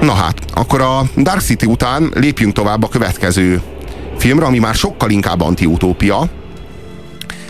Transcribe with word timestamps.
Na 0.00 0.12
hát, 0.12 0.34
akkor 0.54 0.80
a 0.80 1.02
Dark 1.16 1.40
City 1.40 1.66
után 1.66 2.10
lépjünk 2.14 2.52
tovább 2.52 2.82
a 2.82 2.88
következő 2.88 3.62
filmre, 4.18 4.46
ami 4.46 4.58
már 4.58 4.74
sokkal 4.74 5.10
inkább 5.10 5.40
antiutópia. 5.40 6.28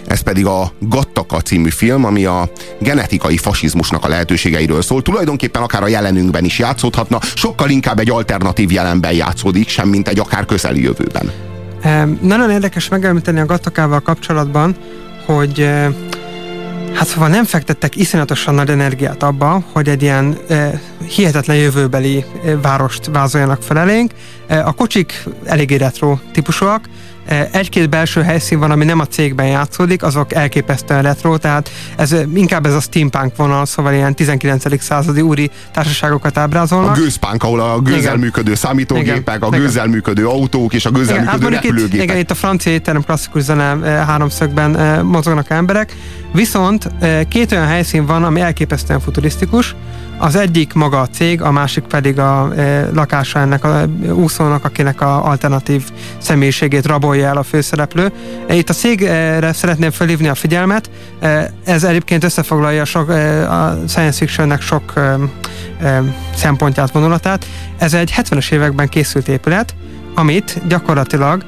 Ez 0.07 0.21
pedig 0.21 0.47
a 0.47 0.73
Gattaka 0.79 1.41
című 1.41 1.69
film, 1.69 2.05
ami 2.05 2.25
a 2.25 2.51
genetikai 2.81 3.37
fasizmusnak 3.37 4.05
a 4.05 4.09
lehetőségeiről 4.09 4.83
szól. 4.83 5.03
Tulajdonképpen 5.03 5.63
akár 5.63 5.83
a 5.83 5.89
jelenünkben 5.89 6.45
is 6.45 6.59
játszódhatna, 6.59 7.19
sokkal 7.35 7.71
inkább 7.71 7.99
egy 7.99 8.11
alternatív 8.11 8.73
jelenben 8.73 9.13
játszódik, 9.13 9.69
sem 9.69 9.89
mint 9.89 10.09
egy 10.09 10.19
akár 10.19 10.45
közeli 10.45 10.83
jövőben. 10.83 11.31
Nagyon 12.21 12.51
érdekes 12.51 12.89
megemlíteni 12.89 13.41
a 13.41 13.47
Gattakával 13.47 14.01
kapcsolatban, 14.01 14.77
hogy 15.27 15.71
Hát 16.95 17.07
szóval 17.07 17.29
nem 17.29 17.45
fektettek 17.45 17.97
iszonyatosan 17.97 18.55
nagy 18.55 18.71
energiát 18.71 19.23
abba, 19.23 19.65
hogy 19.73 19.89
egy 19.89 20.03
ilyen 20.03 20.37
e, 20.49 20.81
hihetetlen 21.09 21.57
jövőbeli 21.57 22.25
e, 22.45 22.57
várost 22.57 23.07
vázoljanak 23.07 23.63
fel 23.63 23.79
elénk. 23.79 24.11
E, 24.47 24.67
a 24.67 24.73
kocsik 24.73 25.25
eléggé 25.45 25.77
retro 25.77 26.19
típusúak, 26.33 26.89
egy-két 27.53 27.89
belső 27.89 28.23
helyszín 28.23 28.59
van, 28.59 28.71
ami 28.71 28.85
nem 28.85 29.01
a 29.01 29.07
cégben 29.07 29.47
játszódik, 29.47 30.03
azok 30.03 30.35
elképesztően 30.35 31.03
retro, 31.03 31.37
tehát 31.37 31.71
ez 31.97 32.15
inkább 32.35 32.67
ez 32.67 32.75
a 32.75 32.81
steampunk 32.81 33.37
vonal, 33.37 33.67
szóval 33.67 33.93
ilyen 33.93 34.15
19. 34.15 34.83
századi 34.83 35.21
úri 35.21 35.51
társaságokat 35.73 36.39
ábrázolnak. 36.39 36.97
A 36.97 37.01
gőzpánk, 37.01 37.43
ahol 37.43 37.61
a 37.61 37.81
gőzzel 37.81 38.01
igen. 38.01 38.19
működő 38.19 38.55
számítógépek, 38.55 39.37
igen. 39.37 39.49
a 39.49 39.51
gőzzel 39.51 39.85
igen. 39.85 39.89
működő 39.89 40.27
autók 40.27 40.75
és 40.75 40.85
a 40.85 40.91
gőzzel 40.91 41.15
igen, 41.15 41.25
működő 41.25 41.45
hát 41.45 41.55
repülőgépek. 41.55 41.95
Itt, 41.95 42.03
igen, 42.03 42.17
itt 42.17 42.31
a 42.31 42.35
francia 42.35 42.73
étterem 42.73 43.03
klasszikus 43.03 43.43
zene 43.43 43.89
háromszögben 44.07 45.05
mozognak 45.05 45.51
emberek, 45.51 45.97
viszont 46.33 46.89
két 47.29 47.53
olyan 47.53 47.67
helyszín 47.67 48.07
van, 48.07 48.25
ami 48.25 48.41
elképesztően 48.41 49.01
futurisztikus, 49.01 49.75
az 50.23 50.37
egyik 50.37 50.73
maga 50.73 51.01
a 51.01 51.07
cég, 51.07 51.43
a 51.43 51.51
másik 51.51 51.85
pedig 51.85 52.19
a 52.19 52.53
e, 52.57 52.89
lakása 52.95 53.39
ennek 53.39 53.65
a 53.65 53.85
úszónak, 54.15 54.65
akinek 54.65 55.01
a 55.01 55.25
alternatív 55.25 55.83
személyiségét 56.19 56.87
rabolja 56.87 57.27
el 57.27 57.37
a 57.37 57.43
főszereplő. 57.43 58.13
E, 58.49 58.55
itt 58.55 58.69
a 58.69 58.73
cégre 58.73 59.53
szeretném 59.53 59.91
felhívni 59.91 60.29
a 60.29 60.35
figyelmet. 60.35 60.91
E, 61.21 61.53
ez 61.65 61.85
egyébként 61.85 62.25
összefoglalja 62.25 62.85
sok, 62.85 63.11
e, 63.11 63.51
a 63.51 63.79
science 63.89 64.19
fictionnek 64.19 64.61
sok 64.61 64.93
e, 64.95 65.01
e, 65.87 66.03
szempontját, 66.35 66.91
vonulatát. 66.91 67.47
Ez 67.79 67.95
egy 67.95 68.15
70-es 68.17 68.53
években 68.53 68.89
készült 68.89 69.29
épület, 69.29 69.75
amit 70.15 70.61
gyakorlatilag 70.69 71.45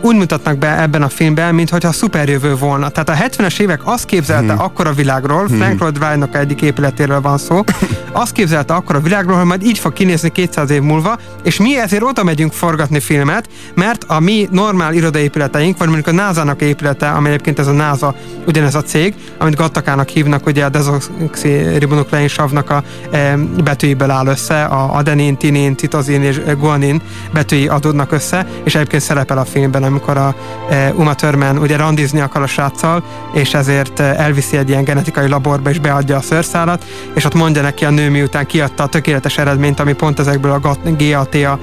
úgy 0.00 0.16
mutatnak 0.16 0.58
be 0.58 0.80
ebben 0.80 1.02
a 1.02 1.08
filmben, 1.08 1.54
mintha 1.54 1.92
szuperjövő 1.92 2.54
volna. 2.56 2.88
Tehát 2.88 3.08
a 3.08 3.26
70-es 3.26 3.60
évek 3.60 3.80
azt 3.84 4.04
képzelte 4.04 4.52
hmm. 4.52 4.62
akkor 4.62 4.86
a 4.86 4.92
világról, 4.92 5.46
hmm. 5.46 5.56
Frank 5.56 5.80
Lloyd 5.80 5.98
Wright-nak 5.98 6.36
egyik 6.36 6.62
épületéről 6.62 7.20
van 7.20 7.38
szó, 7.38 7.64
azt 8.12 8.32
képzelte 8.32 8.74
akkor 8.74 8.96
a 8.96 9.00
világról, 9.00 9.36
hogy 9.36 9.46
majd 9.46 9.62
így 9.62 9.78
fog 9.78 9.92
kinézni 9.92 10.28
200 10.32 10.70
év 10.70 10.82
múlva, 10.82 11.18
és 11.42 11.58
mi 11.58 11.78
ezért 11.78 12.02
oda 12.02 12.24
megyünk 12.24 12.52
forgatni 12.52 13.00
filmet, 13.00 13.48
mert 13.74 14.04
a 14.06 14.20
mi 14.20 14.48
normál 14.50 14.94
irodaépületeink, 14.94 15.78
vagy 15.78 15.88
mondjuk 15.88 16.08
a 16.08 16.22
NASA-nak 16.22 16.60
épülete, 16.60 17.08
ami 17.08 17.28
egyébként 17.28 17.58
ez 17.58 17.66
a 17.66 17.72
NASA, 17.72 18.14
ugyanez 18.46 18.74
a 18.74 18.82
cég, 18.82 19.14
amit 19.38 19.56
Gattakának 19.56 20.08
hívnak, 20.08 20.46
ugye 20.46 20.64
a 20.64 20.68
dezoxiribonuklein 20.68 22.28
savnak 22.28 22.70
a 22.70 22.82
e, 23.10 23.36
betűiből 23.64 24.10
áll 24.10 24.26
össze, 24.26 24.64
a 24.64 24.96
adenin, 24.96 25.36
tinin, 25.36 25.76
citozin 25.76 26.22
és 26.22 26.40
guanin 26.58 27.02
betűi 27.32 27.68
adódnak 27.68 28.12
össze, 28.12 28.46
és 28.64 28.74
egyébként 28.74 29.02
szerepel 29.02 29.38
a 29.38 29.43
a 29.44 29.50
filmben, 29.50 29.82
amikor 29.82 30.16
a 30.16 30.34
e, 30.70 30.92
Uma 30.96 31.14
Thurman 31.14 31.58
ugye 31.58 31.76
randizni 31.76 32.20
akar 32.20 32.42
a 32.42 32.46
sráccal, 32.46 33.02
és 33.32 33.54
ezért 33.54 34.00
e, 34.00 34.02
elviszi 34.02 34.56
egy 34.56 34.68
ilyen 34.68 34.84
genetikai 34.84 35.28
laborba, 35.28 35.70
és 35.70 35.78
beadja 35.78 36.16
a 36.16 36.20
szőrszálat, 36.20 36.84
és 37.14 37.24
ott 37.24 37.34
mondja 37.34 37.62
neki 37.62 37.84
a 37.84 37.90
nő, 37.90 38.10
miután 38.10 38.46
kiadta 38.46 38.82
a 38.82 38.86
tökéletes 38.86 39.38
eredményt, 39.38 39.80
ami 39.80 39.92
pont 39.92 40.18
ezekből 40.18 40.52
a 40.52 40.60
GATA 40.96 41.58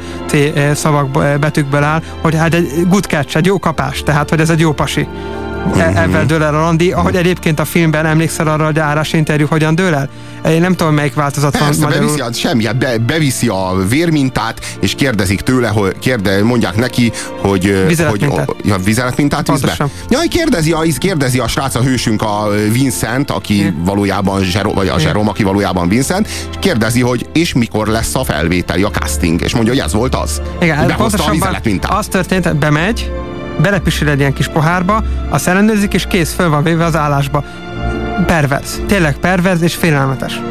e, 0.55 0.73
szavak 0.73 1.39
betűkből 1.39 1.83
áll, 1.83 2.01
hogy 2.21 2.35
hát 2.35 2.53
egy 2.53 2.88
good 2.88 3.03
catch, 3.03 3.35
egy 3.35 3.45
jó 3.45 3.59
kapás, 3.59 4.03
tehát 4.03 4.29
hogy 4.29 4.39
ez 4.39 4.49
egy 4.49 4.59
jó 4.59 4.71
pasi. 4.71 5.07
Ebben 5.77 6.27
dől 6.27 6.44
el 6.44 6.55
a 6.55 6.59
randi, 6.59 6.91
ahogy 6.91 7.16
egyébként 7.16 7.59
a 7.59 7.66
filmben 7.66 8.05
emlékszel 8.05 8.47
arra, 8.47 8.66
hogy 8.66 8.79
árás 8.79 9.13
interjú 9.13 9.47
hogyan 9.47 9.75
dől 9.75 9.95
el? 9.95 10.09
Én 10.49 10.61
nem 10.61 10.75
tudom, 10.75 10.94
melyik 10.94 11.13
változat 11.13 11.51
Persze, 11.51 11.67
van 11.67 11.79
magyarul. 11.79 12.07
Beviszi 12.07 12.22
a, 12.22 12.33
semmi, 12.33 12.66
hát 12.66 12.77
be, 12.77 12.97
beviszi 12.97 13.47
a 13.47 13.75
vérmintát, 13.89 14.77
és 14.79 14.95
kérdezik 14.95 15.41
tőle, 15.41 15.67
hogy 15.67 16.00
kérde, 16.00 16.44
mondják 16.44 16.75
neki, 16.75 17.11
hogy... 17.41 17.85
Vizeletmintát. 17.88 18.45
Hogy, 18.45 18.55
ja, 18.66 18.77
vizeletmintát 18.77 19.51
visz 19.51 19.59
be? 19.59 19.88
Ja, 20.09 20.19
kérdezi 20.29 20.71
a, 20.71 20.81
kérdezi 20.97 21.39
a 21.39 21.47
srác, 21.47 21.75
a 21.75 21.81
hősünk, 21.81 22.21
a 22.21 22.50
Vincent, 22.71 23.31
aki 23.31 23.57
Igen. 23.57 23.83
valójában 23.83 24.44
Zserom, 24.44 24.73
vagy 24.73 24.88
a 24.88 25.00
Zserom, 25.00 25.27
aki 25.27 25.44
valójában 25.44 25.88
Vincent, 25.88 26.27
és 26.27 26.55
kérdezi, 26.59 27.01
hogy 27.01 27.29
és 27.33 27.53
mikor 27.53 27.88
lesz 27.88 28.16
a 28.16 28.23
felvételi, 28.23 28.83
a 28.83 28.89
casting, 28.89 29.41
és 29.41 29.53
mondja, 29.53 29.73
hogy 29.73 29.81
ez 29.81 29.94
volt 29.94 30.16
az. 30.16 30.41
Igen, 30.61 30.94
pontosabban 30.97 31.57
az 31.81 32.07
történt, 32.07 32.55
bemegy, 32.55 33.11
belepisül 33.61 34.09
egy 34.09 34.19
ilyen 34.19 34.33
kis 34.33 34.47
pohárba, 34.47 35.03
azt 35.29 35.47
ellenőrzik, 35.47 35.94
és 35.94 36.05
kész, 36.07 36.33
föl 36.33 36.49
van 36.49 36.63
véve 36.63 36.85
az 36.85 36.95
állásba. 36.95 37.44
Perverz. 38.25 38.81
Tényleg 38.88 39.16
perverz 39.16 39.61
és 39.61 39.75
félelmetes. 39.75 40.41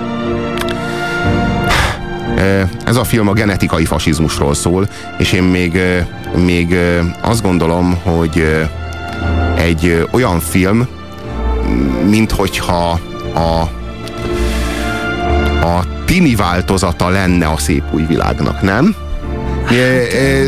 Ez 2.85 2.97
a 2.97 3.05
film 3.05 3.29
a 3.29 3.33
genetikai 3.33 3.85
fasizmusról 3.85 4.55
szól, 4.55 4.89
és 5.19 5.33
én 5.33 5.43
még, 5.43 5.81
még 6.45 6.77
azt 7.21 7.43
gondolom, 7.43 7.97
hogy 8.03 8.67
egy 9.57 10.07
olyan 10.11 10.41
film, 10.41 10.89
mint 12.09 12.31
hogyha 12.31 13.01
a, 13.35 13.61
a 15.67 15.85
tini 16.05 16.35
változata 16.35 17.09
lenne 17.09 17.47
a 17.47 17.57
szép 17.57 17.83
új 17.91 18.03
világnak, 18.07 18.63
nem? 18.63 18.95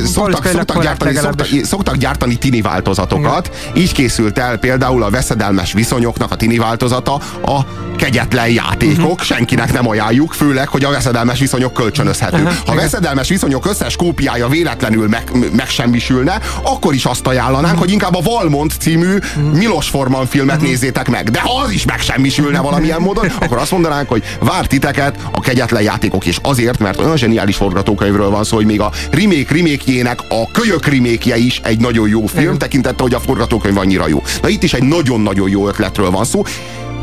Szoktak, 0.05 0.47
szoktak, 0.47 0.83
gyártani, 0.83 1.15
szoktak, 1.15 1.47
szoktak 1.63 1.97
gyártani 1.97 2.37
tini 2.37 2.61
változatokat. 2.61 3.51
Igen. 3.71 3.83
Így 3.83 3.93
készült 3.93 4.39
el 4.39 4.57
például 4.57 5.03
a 5.03 5.11
veszedelmes 5.11 5.73
viszonyoknak 5.73 6.31
a 6.31 6.37
tini 6.37 6.59
változata, 6.59 7.15
a 7.45 7.61
kegyetlen 7.97 8.49
játékok, 8.49 9.05
uh-huh. 9.05 9.21
senkinek 9.21 9.73
nem 9.73 9.89
ajánljuk, 9.89 10.33
főleg, 10.33 10.69
hogy 10.69 10.85
a 10.85 10.91
veszedelmes 10.91 11.39
viszonyok 11.39 11.73
kölcsönözhető. 11.73 12.37
Uh-huh. 12.37 12.53
Ha 12.67 12.75
veszedelmes 12.75 13.29
viszonyok 13.29 13.67
összes 13.67 13.97
kópiája 13.97 14.49
véletlenül 14.49 15.09
meg, 15.09 15.31
megsemmisülne, 15.57 16.41
akkor 16.63 16.95
is 16.95 17.05
azt 17.05 17.27
ajánlanánk, 17.27 17.65
uh-huh. 17.65 17.81
hogy 17.81 17.91
inkább 17.91 18.15
a 18.15 18.21
Valmont 18.21 18.73
című 18.81 19.15
uh-huh. 19.15 19.53
Milos 19.53 19.89
Forman 19.89 20.27
filmet 20.27 20.55
uh-huh. 20.55 20.71
nézzétek 20.71 21.09
meg. 21.09 21.31
De 21.31 21.41
ha 21.41 21.61
az 21.65 21.71
is 21.71 21.85
megsemmisülne 21.85 22.61
valamilyen 22.61 23.01
módon, 23.01 23.27
akkor 23.41 23.59
azt 23.59 23.71
mondanánk, 23.71 24.09
hogy 24.09 24.23
vár 24.41 24.67
titeket 24.67 25.17
a 25.33 25.41
kegyetlen 25.41 25.83
játékok 25.83 26.27
is 26.27 26.39
azért, 26.43 26.79
mert 26.79 27.01
olyan 27.01 27.17
zseniális 27.17 27.57
forgatókönyvről 27.57 28.31
van 28.31 28.45
szó, 28.45 28.57
hogy 28.57 28.67
még 28.67 28.81
a 28.81 28.91
remake 29.13 29.55
remékjének 29.55 30.21
a 30.29 30.51
kölyök 30.51 30.87
remékje 30.87 31.37
is 31.37 31.61
egy 31.65 31.81
nagyon 31.81 32.09
jó 32.09 32.27
film, 32.27 32.59
tekintette, 32.59 33.03
hogy 33.03 33.15
a 33.15 33.21
forgatókönyv 33.21 33.77
annyira 33.77 34.09
jó. 34.09 34.23
Na 34.43 34.49
itt 34.49 34.63
is 34.63 34.75
egy 34.75 34.83
nagyon-nagyon 34.83 35.49
jó 35.49 35.69
ötletről 35.69 36.11
van 36.11 36.25
szó, 36.25 36.43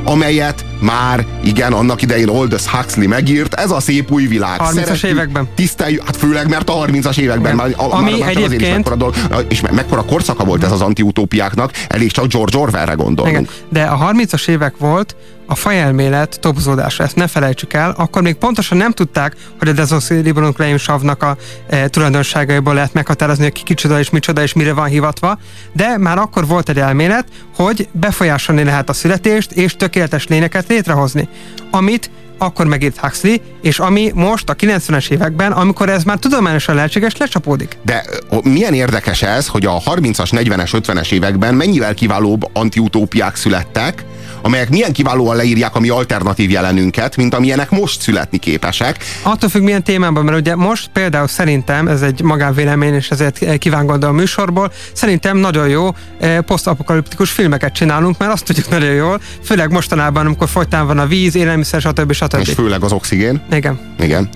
amelyet 0.04 0.66
már, 0.80 1.26
igen, 1.44 1.74
annak 1.74 2.02
idején 2.02 2.30
Aldous 2.30 2.68
Huxley 2.68 3.08
megírt, 3.08 3.54
ez 3.54 3.72
a 3.72 3.80
szép 3.80 4.12
új 4.12 4.26
világ. 4.26 4.60
30-as 4.64 5.04
években. 5.04 5.48
Tiszteljük, 5.56 6.06
hát 6.06 6.18
főleg, 6.18 6.50
mert 6.50 6.70
a 6.70 6.74
30-as 6.74 7.18
években 7.18 7.56
már, 7.56 7.74
Ami 7.78 8.12
már, 8.12 8.20
már 8.20 8.30
egyébként... 8.30 8.62
Is 8.62 8.68
mekkora 8.68 8.96
dolog, 8.96 9.16
és 9.48 9.62
mekkora 9.62 10.04
korszaka 10.04 10.44
volt 10.44 10.64
ez 10.64 10.72
az 10.72 10.82
antiutópiáknak, 10.82 11.72
elég 11.88 12.12
csak 12.12 12.28
George 12.28 12.58
Orwellre 12.58 12.94
gondolunk. 12.94 13.36
Igen. 13.36 13.48
De 13.70 13.84
a 13.84 14.12
30-as 14.14 14.48
évek 14.48 14.78
volt, 14.78 15.16
a 15.50 15.56
fajelmélet 15.56 16.40
topzódása, 16.40 17.04
ezt 17.04 17.16
ne 17.16 17.28
felejtsük 17.28 17.74
el, 17.74 17.94
akkor 17.98 18.22
még 18.22 18.36
pontosan 18.36 18.78
nem 18.78 18.92
tudták, 18.92 19.36
hogy 19.60 19.68
a 19.68 19.72
dezoxiribonuklein 19.72 20.78
savnak 20.78 21.24
a 21.24 21.38
e, 21.70 21.88
tulajdonságaiból 21.88 22.74
lehet 22.74 22.94
meghatározni, 22.94 23.44
hogy 23.44 23.52
ki 23.52 23.64
kicsoda 23.64 24.00
és 24.00 24.10
micsoda 24.10 24.42
és 24.42 24.54
mire 24.54 24.74
van 24.74 24.88
hivatva, 24.88 25.40
de 25.72 25.98
már 25.98 26.18
akkor 26.18 26.48
volt 26.48 26.70
egy 26.70 26.80
elmélet, 26.80 27.26
hogy 27.56 27.88
befolyásolni 27.92 28.64
lehet 28.64 28.90
a 28.90 28.94
születést 28.94 29.52
és 29.52 29.76
tökéletes 29.76 30.28
lényeket 30.28 30.69
létrehozni, 30.70 31.28
amit 31.72 32.10
akkor 32.40 32.66
megírt 32.66 32.98
Huxley, 32.98 33.36
és 33.62 33.80
ami 33.80 34.12
most 34.16 34.50
a 34.50 34.56
90-es 34.56 35.12
években, 35.12 35.52
amikor 35.52 35.90
ez 35.90 36.04
már 36.04 36.18
tudományosan 36.18 36.76
lehetséges, 36.76 37.18
lecsapódik. 37.18 37.78
De 37.86 38.06
milyen 38.44 38.74
érdekes 38.74 39.22
ez, 39.22 39.48
hogy 39.48 39.66
a 39.66 39.80
30-as, 39.80 40.30
40-es, 40.32 40.70
50-es 40.72 41.12
években 41.12 41.56
mennyivel 41.56 41.94
kiválóbb 41.94 42.50
antiutópiák 42.54 43.36
születtek, 43.36 44.04
amelyek 44.42 44.70
milyen 44.70 44.94
kiválóan 44.94 45.36
leírják 45.36 45.76
a 45.76 45.80
mi 45.80 45.90
alternatív 45.90 46.50
jelenünket, 46.50 47.16
mint 47.16 47.34
amilyenek 47.34 47.70
most 47.70 48.02
születni 48.02 48.38
képesek. 48.38 48.98
Attól 49.22 49.50
függ 49.50 49.62
milyen 49.62 49.84
témában, 49.84 50.24
mert 50.24 50.38
ugye 50.38 50.56
most 50.56 50.90
például 50.94 51.28
szerintem, 51.28 51.88
ez 51.88 52.02
egy 52.02 52.22
magánvélemény, 52.22 52.94
és 52.94 53.10
ezért 53.10 53.58
kíván 53.58 53.86
gondolom 53.86 54.16
a 54.16 54.20
műsorból, 54.20 54.72
szerintem 54.94 55.38
nagyon 55.38 55.68
jó 55.68 55.90
eh, 56.20 56.40
posztapokaliptikus 56.42 57.32
filmeket 57.32 57.74
csinálunk, 57.74 58.18
mert 58.18 58.32
azt 58.32 58.46
tudjuk 58.46 58.70
nagyon 58.70 58.94
jól, 58.94 59.22
főleg 59.44 59.72
mostanában, 59.72 60.26
amikor 60.26 60.50
folytán 60.50 60.88
van 60.88 61.00
a 61.00 61.06
víz, 61.06 61.36
élelmiszer, 61.36 61.82
stb. 61.82 62.12
stb. 62.12 62.40
És 62.40 62.54
főleg 62.54 62.84
az 62.84 62.92
oxigén. 62.92 63.42
Igen. 63.52 63.80
Igen. 64.00 64.30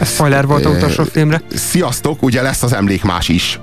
Ez 0.00 0.08
spoiler 0.08 0.46
volt 0.46 0.64
a 0.64 0.68
utolsó 0.68 1.04
filmre. 1.04 1.42
Sziasztok, 1.54 2.22
ugye 2.22 2.42
lesz 2.42 2.62
az 2.62 2.72
emlékmás 2.72 3.28
is. 3.28 3.60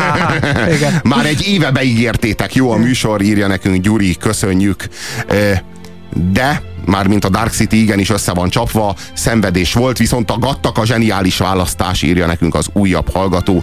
Már 1.02 1.26
egy 1.26 1.46
éve 1.46 1.70
beígértétek, 1.70 2.54
jó 2.54 2.70
a 2.70 2.76
műsor, 2.76 3.22
írja 3.22 3.46
nekünk 3.46 3.82
Gyuri, 3.82 4.16
köszönjük. 4.16 4.84
De 6.32 6.62
mármint 6.86 7.24
a 7.24 7.28
Dark 7.28 7.52
City 7.52 7.80
igenis 7.80 8.10
össze 8.10 8.32
van 8.32 8.48
csapva, 8.48 8.96
szenvedés 9.12 9.72
volt, 9.72 9.98
viszont 9.98 10.30
a 10.30 10.38
gattak 10.38 10.78
a 10.78 10.86
zseniális 10.86 11.38
választás, 11.38 12.02
írja 12.02 12.26
nekünk 12.26 12.54
az 12.54 12.66
újabb 12.72 13.12
hallgató. 13.12 13.62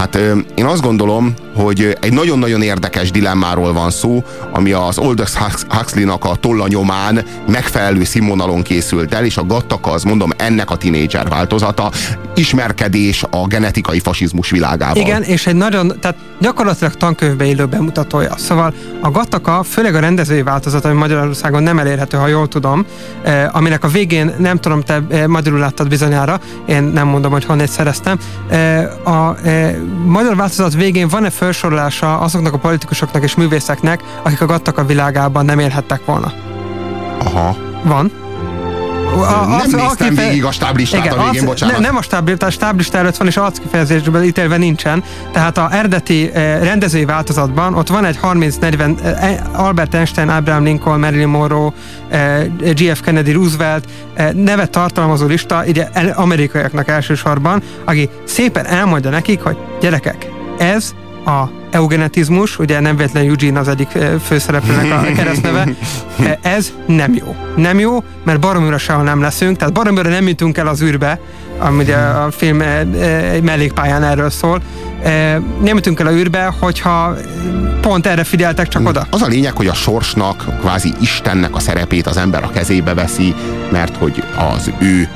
Hát 0.00 0.18
én 0.54 0.64
azt 0.64 0.82
gondolom, 0.82 1.34
hogy 1.54 1.96
egy 2.00 2.12
nagyon-nagyon 2.12 2.62
érdekes 2.62 3.10
dilemmáról 3.10 3.72
van 3.72 3.90
szó, 3.90 4.24
ami 4.52 4.72
az 4.72 4.98
Aldous 4.98 5.34
Huxley-nak 5.68 6.24
a 6.24 6.34
tolla 6.34 6.68
nyomán 6.68 7.24
megfelelő 7.48 8.04
színvonalon 8.04 8.62
készült 8.62 9.14
el, 9.14 9.24
és 9.24 9.36
a 9.36 9.46
Gattaca 9.46 9.90
az 9.90 10.02
mondom 10.02 10.30
ennek 10.36 10.70
a 10.70 10.76
tinédzser 10.76 11.28
változata, 11.28 11.90
ismerkedés 12.34 13.24
a 13.30 13.46
genetikai 13.46 14.00
fasizmus 14.00 14.50
világával. 14.50 15.02
Igen, 15.02 15.22
és 15.22 15.46
egy 15.46 15.54
nagyon, 15.54 15.92
tehát 16.00 16.16
gyakorlatilag 16.40 16.94
tankönyvbe 16.94 17.44
élő 17.44 17.66
bemutatója. 17.66 18.36
Szóval 18.36 18.74
a 19.00 19.10
Gattaca, 19.10 19.62
főleg 19.62 19.94
a 19.94 20.00
rendezői 20.00 20.42
változat, 20.42 20.84
ami 20.84 20.94
Magyarországon 20.94 21.62
nem 21.62 21.78
elérhető, 21.78 22.16
ha 22.16 22.26
jól 22.26 22.48
tudom, 22.48 22.86
eh, 23.22 23.56
aminek 23.56 23.84
a 23.84 23.88
végén, 23.88 24.34
nem 24.38 24.58
tudom, 24.58 24.80
te 24.80 25.02
eh, 25.10 25.26
magyarul 25.26 25.58
láttad 25.58 25.88
bizonyára, 25.88 26.40
én 26.66 26.82
nem 26.82 27.06
mondom, 27.06 27.32
hogy 27.32 27.44
honnét 27.44 27.70
szereztem, 27.70 28.18
eh, 28.48 29.08
a 29.08 29.36
eh, 29.42 29.74
magyar 30.04 30.36
változat 30.36 30.74
végén 30.74 31.08
van-e 31.08 31.30
felsorolása 31.30 32.18
azoknak 32.18 32.52
a 32.52 32.58
politikusoknak 32.58 33.22
és 33.22 33.34
művészeknek, 33.34 34.02
akik 34.22 34.40
a 34.40 34.46
Gattaca 34.46 34.84
világában 34.84 35.44
nem 35.44 35.58
élhettek 35.58 36.04
volna? 36.04 36.32
Aha. 37.24 37.56
Van. 37.82 38.10
A, 39.10 39.46
nem 39.46 39.60
az, 39.60 39.72
néztem 39.72 40.08
kife... 40.08 40.22
végig 40.22 40.44
a 40.44 40.50
stáblistát 40.50 41.04
igen, 41.04 41.18
a 41.18 41.24
végén, 41.24 41.40
az, 41.40 41.46
bocsánat. 41.46 41.76
Ne, 41.76 41.82
nem 41.82 41.96
a 41.96 42.02
stáblista, 42.02 42.46
a 42.46 42.50
stáblista 42.50 42.98
előtt 42.98 43.16
van, 43.16 43.26
és 43.26 43.36
arckifejezésből 43.36 44.22
ítélve 44.22 44.56
nincsen. 44.56 45.02
Tehát 45.32 45.58
a 45.58 45.68
eredeti 45.72 46.30
eh, 46.32 46.62
rendezői 46.62 47.04
változatban 47.04 47.74
ott 47.74 47.88
van 47.88 48.04
egy 48.04 48.18
30-40 48.22 49.02
eh, 49.02 49.38
Albert 49.52 49.94
Einstein, 49.94 50.28
Abraham 50.28 50.64
Lincoln, 50.64 51.00
Marilyn 51.00 51.28
Monroe, 51.28 51.72
eh, 52.08 52.44
GF 52.58 53.00
Kennedy, 53.00 53.32
Roosevelt 53.32 53.84
eh, 54.14 54.32
nevet 54.32 54.70
tartalmazó 54.70 55.26
lista, 55.26 55.66
ide 55.66 55.90
amerikaiaknak 56.14 56.88
elsősorban, 56.88 57.62
aki 57.84 58.08
szépen 58.24 58.66
elmondja 58.66 59.10
nekik, 59.10 59.40
hogy 59.40 59.56
gyerekek, 59.80 60.26
ez 60.58 60.94
a 61.26 61.59
eugenetizmus, 61.70 62.58
ugye 62.58 62.80
nem 62.80 62.96
véletlen 62.96 63.26
Eugene 63.26 63.58
az 63.58 63.68
egyik 63.68 63.88
főszereplőnek 64.24 64.92
a 64.92 65.02
keresztneve, 65.16 65.68
ez 66.42 66.72
nem 66.86 67.14
jó. 67.14 67.36
Nem 67.56 67.78
jó, 67.78 68.04
mert 68.24 68.40
baromira 68.40 68.78
sehol 68.78 69.02
nem 69.02 69.20
leszünk, 69.20 69.56
tehát 69.56 69.72
baromira 69.72 70.08
nem 70.08 70.28
jutunk 70.28 70.58
el 70.58 70.66
az 70.66 70.82
űrbe, 70.82 71.20
ami 71.58 71.82
ugye 71.82 71.96
a 71.96 72.30
film 72.30 72.60
egy 72.60 73.42
mellékpályán 73.42 74.02
erről 74.02 74.30
szól, 74.30 74.60
nem 75.62 75.74
jutunk 75.74 76.00
el 76.00 76.06
a 76.06 76.12
űrbe, 76.12 76.54
hogyha 76.58 77.16
pont 77.80 78.06
erre 78.06 78.24
figyeltek 78.24 78.68
csak 78.68 78.88
oda. 78.88 79.06
Az 79.10 79.22
a 79.22 79.26
lényeg, 79.26 79.56
hogy 79.56 79.66
a 79.66 79.74
sorsnak, 79.74 80.44
kvázi 80.60 80.92
Istennek 81.00 81.54
a 81.54 81.58
szerepét 81.58 82.06
az 82.06 82.16
ember 82.16 82.44
a 82.44 82.50
kezébe 82.50 82.94
veszi, 82.94 83.34
mert 83.70 83.96
hogy 83.96 84.24
az 84.54 84.70
ő 84.78 85.08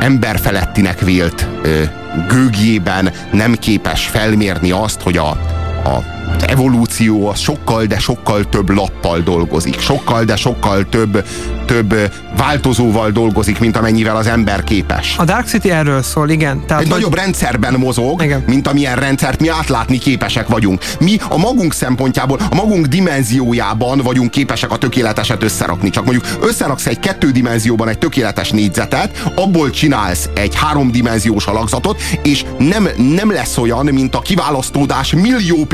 emberfelettinek 0.00 1.00
vélt 1.00 1.48
gőgjében 2.28 3.12
nem 3.32 3.54
képes 3.54 4.06
felmérni 4.06 4.70
azt, 4.70 5.00
hogy 5.00 5.16
a, 5.16 5.28
a 5.84 6.17
az 6.36 6.48
evolúció 6.48 7.28
az 7.28 7.38
sokkal, 7.38 7.84
de 7.84 7.98
sokkal 7.98 8.48
több 8.48 8.70
lappal 8.70 9.20
dolgozik. 9.20 9.80
Sokkal, 9.80 10.24
de 10.24 10.36
sokkal 10.36 10.88
több, 10.88 11.24
több 11.64 11.94
változóval 12.36 13.10
dolgozik, 13.10 13.58
mint 13.58 13.76
amennyivel 13.76 14.16
az 14.16 14.26
ember 14.26 14.64
képes. 14.64 15.14
A 15.18 15.24
Dark 15.24 15.46
City 15.46 15.70
erről 15.70 16.02
szól, 16.02 16.28
igen. 16.28 16.66
Tehát, 16.66 16.82
Egy 16.82 16.88
hogy... 16.88 16.98
nagyobb 16.98 17.14
rendszerben 17.14 17.74
mozog, 17.74 18.22
igen. 18.22 18.42
mint 18.46 18.68
amilyen 18.68 18.96
rendszert 18.96 19.40
mi 19.40 19.48
átlátni 19.48 19.98
képesek 19.98 20.48
vagyunk. 20.48 20.84
Mi 21.00 21.16
a 21.28 21.36
magunk 21.36 21.74
szempontjából, 21.74 22.38
a 22.50 22.54
magunk 22.54 22.86
dimenziójában 22.86 23.98
vagyunk 23.98 24.30
képesek 24.30 24.70
a 24.70 24.76
tökéleteset 24.76 25.42
összerakni. 25.42 25.90
Csak 25.90 26.04
mondjuk 26.04 26.24
összeraksz 26.40 26.86
egy 26.86 26.98
kettő 26.98 27.30
dimenzióban 27.30 27.88
egy 27.88 27.98
tökéletes 27.98 28.50
négyzetet, 28.50 29.30
abból 29.34 29.70
csinálsz 29.70 30.28
egy 30.34 30.54
háromdimenziós 30.54 31.46
alakzatot, 31.46 32.00
és 32.22 32.44
nem, 32.58 32.88
nem 32.96 33.32
lesz 33.32 33.58
olyan, 33.58 33.84
mint 33.84 34.14
a 34.14 34.20
kiválasztódás 34.20 35.12
millió 35.12 35.64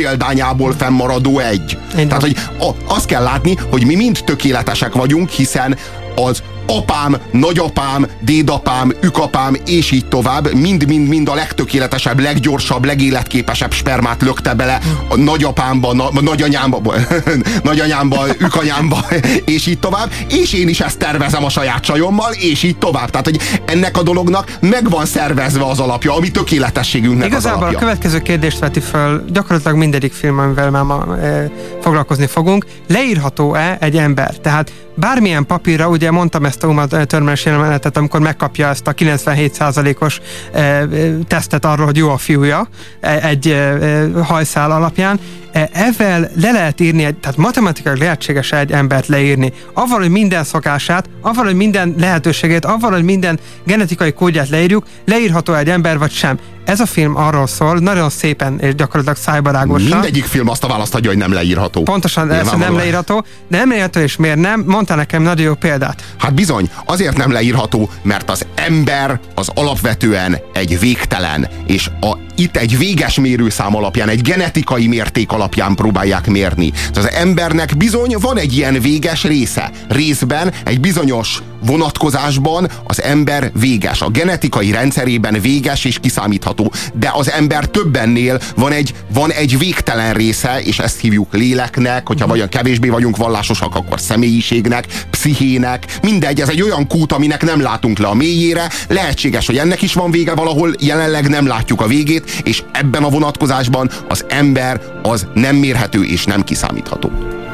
példányából 0.45 0.73
fennmaradó 0.73 1.39
egy. 1.39 1.79
Én 1.99 2.09
Tehát, 2.09 2.23
hogy 2.23 2.37
a, 2.59 2.71
azt 2.87 3.07
kell 3.07 3.23
látni, 3.23 3.55
hogy 3.71 3.87
mi 3.87 3.95
mind 3.95 4.19
tökéletesek 4.25 4.93
vagyunk, 4.93 5.29
hiszen 5.29 5.77
az 6.15 6.43
apám, 6.67 7.17
nagyapám, 7.31 8.07
dédapám, 8.21 8.93
ükapám, 9.01 9.57
és 9.67 9.91
így 9.91 10.07
tovább, 10.07 10.53
mind-mind-mind 10.55 11.29
a 11.29 11.35
legtökéletesebb, 11.35 12.21
leggyorsabb, 12.21 12.85
legéletképesebb 12.85 13.73
spermát 13.73 14.23
lökte 14.23 14.55
bele 14.55 14.79
a 15.09 15.17
nagyapámba, 15.17 15.95
na, 15.95 16.09
nagyanyámba, 16.21 16.95
nagyanyámba, 17.63 18.25
ükanyámba, 18.39 19.05
és 19.55 19.67
így 19.67 19.79
tovább, 19.79 20.11
és 20.29 20.53
én 20.53 20.69
is 20.69 20.81
ezt 20.81 20.99
tervezem 20.99 21.45
a 21.45 21.49
saját 21.49 21.81
csajommal, 21.81 22.33
és 22.33 22.63
így 22.63 22.79
tovább. 22.79 23.11
Tehát, 23.11 23.27
hogy 23.27 23.39
ennek 23.65 23.97
a 23.97 24.03
dolognak 24.03 24.59
meg 24.61 24.91
van 24.91 25.07
szervezve 25.07 25.65
az 25.65 25.81
alapja, 25.81 26.15
ami 26.17 26.31
tökéletességünknek 26.31 27.27
Igazából 27.27 27.57
az 27.57 27.63
alapja. 27.63 27.79
a 27.79 27.81
következő 27.81 28.19
kérdést 28.19 28.59
veti 28.59 28.81
föl, 28.81 29.25
gyakorlatilag 29.29 29.77
mindegyik 29.77 30.13
film, 30.13 30.39
amivel 30.39 30.71
már 30.71 30.83
ma 30.83 31.17
e, 31.17 31.51
foglalkozni 31.81 32.27
fogunk. 32.27 32.67
Leírható-e 32.89 33.77
egy 33.81 33.97
ember? 33.97 34.37
Tehát 34.37 34.73
bármilyen 34.95 35.47
papírra, 35.47 35.89
ugye 35.89 36.11
mondtam 36.11 36.45
ezt 36.45 36.65
a 36.65 36.67
Uma 36.67 36.87
Thurman-es 36.87 37.45
jelenetet, 37.45 37.97
amikor 37.97 38.21
megkapja 38.21 38.69
ezt 38.69 38.87
a 38.87 38.93
97%-os 38.95 40.21
e, 40.53 40.61
e, 40.61 40.87
tesztet 41.27 41.65
arról, 41.65 41.87
hogy 41.87 41.97
jó 41.97 42.11
a 42.11 42.17
fiúja 42.17 42.69
e, 43.01 43.27
egy 43.27 43.49
e, 43.49 43.79
hajszál 44.23 44.71
alapján, 44.71 45.21
e, 45.53 45.69
ezzel 45.73 46.31
le 46.41 46.53
lehet 46.53 46.81
írni, 46.81 47.03
tehát 47.21 47.37
matematikai 47.37 47.99
lehetséges 47.99 48.53
egy 48.53 48.73
embert 48.73 49.07
leírni, 49.07 49.53
avval, 49.73 49.99
hogy 49.99 50.11
minden 50.11 50.45
szokását, 50.45 51.09
avval, 51.21 51.45
hogy 51.45 51.55
minden 51.55 51.95
lehetőségét, 51.99 52.65
avval, 52.65 52.91
hogy 52.91 53.05
minden 53.05 53.39
genetikai 53.67 54.13
kódját 54.13 54.49
leírjuk, 54.49 54.85
leírható 55.05 55.55
egy 55.55 55.69
ember 55.69 55.99
vagy 55.99 56.13
sem. 56.13 56.39
Ez 56.65 56.81
a 56.81 56.87
film 56.87 57.17
arról 57.17 57.47
szól, 57.47 57.79
nagyon 57.79 58.11
szépen 58.11 58.59
és 58.59 58.75
gyakorlatilag 58.75 59.17
szájbarágosan. 59.17 59.89
Mindegyik 59.89 60.25
film 60.25 60.49
azt 60.49 60.65
a 60.65 60.67
választ 60.67 60.95
adja, 60.95 61.11
hogy 61.11 61.19
nem 61.19 61.33
leírható. 61.33 61.83
Pontosan, 61.83 62.31
ez 62.31 62.51
nem 62.51 62.77
leírható, 62.77 63.25
de 63.49 63.59
nem 63.59 63.69
leírható, 63.69 64.01
és 64.01 64.17
miért 64.17 64.39
nem? 64.39 64.65
Mondta 64.67 64.95
nekem 64.95 65.23
nagyon 65.23 65.47
jó 65.47 65.55
példát. 65.55 66.05
Hát 66.19 66.35
bizony, 66.35 66.71
azért 66.85 67.17
nem 67.17 67.33
leírható, 67.33 67.91
mert 68.03 68.31
az 68.31 68.47
ember 68.55 69.21
az 69.35 69.51
alapvetően 69.55 70.39
egy 70.53 70.79
végtelen, 70.79 71.49
és 71.67 71.91
a 72.01 72.17
itt 72.37 72.57
egy 72.57 72.79
véges 72.79 73.19
mérőszám 73.19 73.77
alapján, 73.77 74.09
egy 74.09 74.23
genetikai 74.23 74.87
mérték 74.87 75.33
alapján 75.33 75.75
próbálják 75.75 76.27
mérni. 76.27 76.73
Az 76.95 77.11
embernek 77.11 77.77
bizony 77.77 78.17
van 78.21 78.39
egy 78.39 78.57
ilyen 78.57 78.81
véges 78.81 79.23
része. 79.23 79.71
Részben 79.89 80.53
egy 80.65 80.81
bizonyos 80.81 81.43
vonatkozásban 81.67 82.71
az 82.85 83.03
ember 83.03 83.51
véges. 83.61 84.01
A 84.01 84.09
genetikai 84.09 84.71
rendszerében 84.71 85.41
véges 85.41 85.85
és 85.85 85.99
kiszámítható. 85.99 86.73
De 86.95 87.11
az 87.15 87.31
ember 87.31 87.67
többennél 87.67 88.41
van 88.57 88.73
egy, 88.73 88.95
van 89.13 89.31
egy 89.31 89.59
végtelen 89.59 90.15
része, 90.15 90.61
és 90.63 90.79
ezt 90.79 91.01
hívjuk 91.01 91.33
léleknek, 91.33 92.07
hogyha 92.07 92.27
vagy 92.27 92.49
kevésbé 92.49 92.89
vagyunk 92.89 93.17
vallásosak, 93.17 93.75
akkor 93.75 94.01
személyiségnek, 94.01 94.87
pszichének, 95.11 95.99
mindegy, 96.03 96.41
ez 96.41 96.49
egy 96.49 96.63
olyan 96.63 96.87
kút, 96.87 97.13
aminek 97.13 97.43
nem 97.43 97.61
látunk 97.61 97.99
le 97.99 98.07
a 98.07 98.15
mélyére. 98.15 98.71
Lehetséges, 98.89 99.47
hogy 99.47 99.57
ennek 99.57 99.83
is 99.83 99.95
van 99.95 100.11
vége 100.11 100.35
valahol, 100.35 100.75
jelenleg 100.79 101.29
nem 101.29 101.47
látjuk 101.47 101.81
a 101.81 101.87
végét, 101.87 102.24
és 102.43 102.63
ebben 102.73 103.03
a 103.03 103.09
vonatkozásban 103.09 103.91
az 104.09 104.25
ember 104.29 104.81
az 105.03 105.27
nem 105.35 105.57
mérhető 105.57 106.05
és 106.05 106.25
nem 106.25 106.43
kiszámítható. 106.43 107.11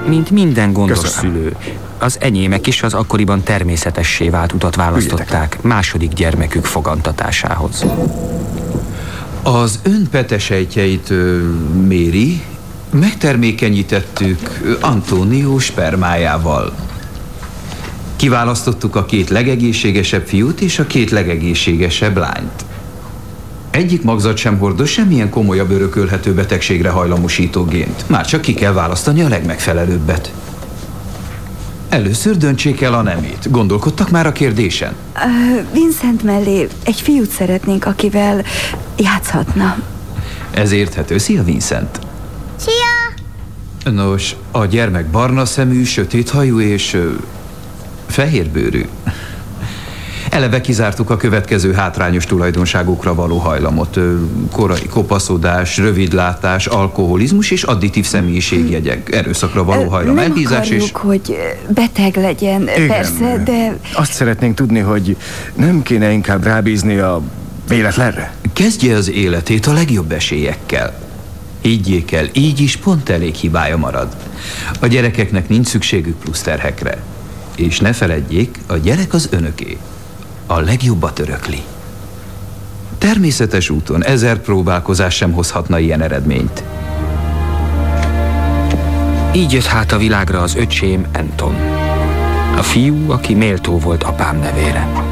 Mint 0.07 0.31
minden 0.31 0.73
gondos 0.73 1.01
Köszönöm. 1.01 1.33
szülő, 1.35 1.57
az 1.99 2.17
enyémek 2.21 2.67
is 2.67 2.83
az 2.83 2.95
akkoriban 2.95 3.43
természetessé 3.43 4.29
vált 4.29 4.53
utat 4.53 4.77
választották 4.77 5.63
második 5.63 6.13
gyermekük 6.13 6.65
fogantatásához. 6.65 7.85
Az 9.43 9.79
ön 9.83 10.09
petesejtjeit 10.11 11.13
méri, 11.87 12.43
megtermékenyítettük 12.91 14.77
Antónió 14.81 15.59
spermájával. 15.59 16.75
Kiválasztottuk 18.17 18.97
a 18.97 19.05
két 19.05 19.29
legegészségesebb 19.29 20.27
fiút 20.27 20.61
és 20.61 20.79
a 20.79 20.87
két 20.87 21.11
legegészségesebb 21.11 22.17
lányt. 22.17 22.65
Egyik 23.71 24.03
magzat 24.03 24.37
sem 24.37 24.59
hordoz 24.59 24.89
semmilyen 24.89 25.31
komolyabb 25.31 25.71
örökölhető 25.71 26.35
betegségre 26.35 26.89
hajlamosító 26.89 27.65
gént. 27.65 28.05
Már 28.09 28.27
csak 28.27 28.41
ki 28.41 28.55
kell 28.55 28.73
választani 28.73 29.23
a 29.23 29.29
legmegfelelőbbet. 29.29 30.33
Először 31.89 32.37
döntsék 32.37 32.81
el 32.81 32.95
a 32.95 33.03
nemét. 33.03 33.51
Gondolkodtak 33.51 34.11
már 34.11 34.27
a 34.27 34.33
kérdésen? 34.33 34.95
Uh, 35.15 35.73
Vincent 35.73 36.23
mellé 36.23 36.69
egy 36.85 37.01
fiút 37.01 37.31
szeretnénk, 37.31 37.85
akivel 37.85 38.45
játszhatna. 38.97 39.77
Ez 40.51 40.73
érthető. 40.73 41.19
Szia, 41.19 41.45
Vincent! 41.45 41.99
Szia! 42.57 43.93
Nos, 43.93 44.37
a 44.51 44.65
gyermek 44.65 45.07
barna 45.07 45.45
szemű, 45.45 45.85
sötét 45.85 46.31
hajú 46.31 46.61
és 46.61 46.95
uh, 46.95 47.05
fehérbőrű. 48.07 48.87
Eleve 50.31 50.61
kizártuk 50.61 51.11
a 51.11 51.17
következő 51.17 51.73
hátrányos 51.73 52.25
tulajdonságokra 52.25 53.15
való 53.15 53.37
hajlamot. 53.37 53.99
Korai 54.53 54.87
kopaszodás, 54.87 55.77
rövidlátás, 55.77 56.67
alkoholizmus 56.67 57.51
és 57.51 57.63
additív 57.63 58.07
személyiségjegyek, 58.07 59.15
erőszakra 59.15 59.65
való 59.65 59.89
hajlam, 59.89 60.15
Nem 60.15 60.25
elhízás 60.25 60.67
akarjuk, 60.67 60.83
és... 60.83 60.91
hogy 60.93 61.37
beteg 61.69 62.17
legyen, 62.17 62.63
Igen. 62.63 62.87
persze, 62.87 63.43
de 63.45 63.77
Azt 63.95 64.13
szeretnénk 64.13 64.55
tudni, 64.55 64.79
hogy 64.79 65.17
nem 65.55 65.83
kéne 65.83 66.11
inkább 66.11 66.45
rábízni 66.45 66.97
a 66.97 67.21
véletlenre? 67.69 68.33
Kezdje 68.53 68.97
az 68.97 69.11
életét 69.11 69.67
a 69.67 69.73
legjobb 69.73 70.13
esélyekkel. 70.13 70.99
Higgyék 71.61 72.13
el, 72.13 72.29
így 72.33 72.61
is 72.61 72.77
pont 72.77 73.09
elég 73.09 73.35
hibája 73.35 73.77
marad. 73.77 74.17
A 74.81 74.87
gyerekeknek 74.87 75.49
nincs 75.49 75.67
szükségük 75.67 76.17
plusz 76.17 76.41
terhekre. 76.43 77.03
És 77.57 77.81
ne 77.81 77.93
feledjék, 77.93 78.59
a 78.67 78.77
gyerek 78.77 79.13
az 79.13 79.29
önöké. 79.31 79.79
A 80.51 80.61
legjobbat 80.61 81.19
örökli. 81.19 81.63
Természetes 82.99 83.71
úton 83.71 84.05
ezer 84.05 84.39
próbálkozás 84.39 85.15
sem 85.15 85.33
hozhatna 85.33 85.79
ilyen 85.79 86.03
eredményt. 86.03 86.63
Így 89.33 89.53
jött 89.53 89.65
hát 89.65 89.93
a 89.93 89.99
világra 89.99 90.41
az 90.41 90.55
öcsém 90.57 91.07
Anton. 91.15 91.55
A 92.57 92.63
fiú, 92.63 93.11
aki 93.11 93.35
méltó 93.35 93.79
volt 93.79 94.03
apám 94.03 94.39
nevére. 94.39 95.10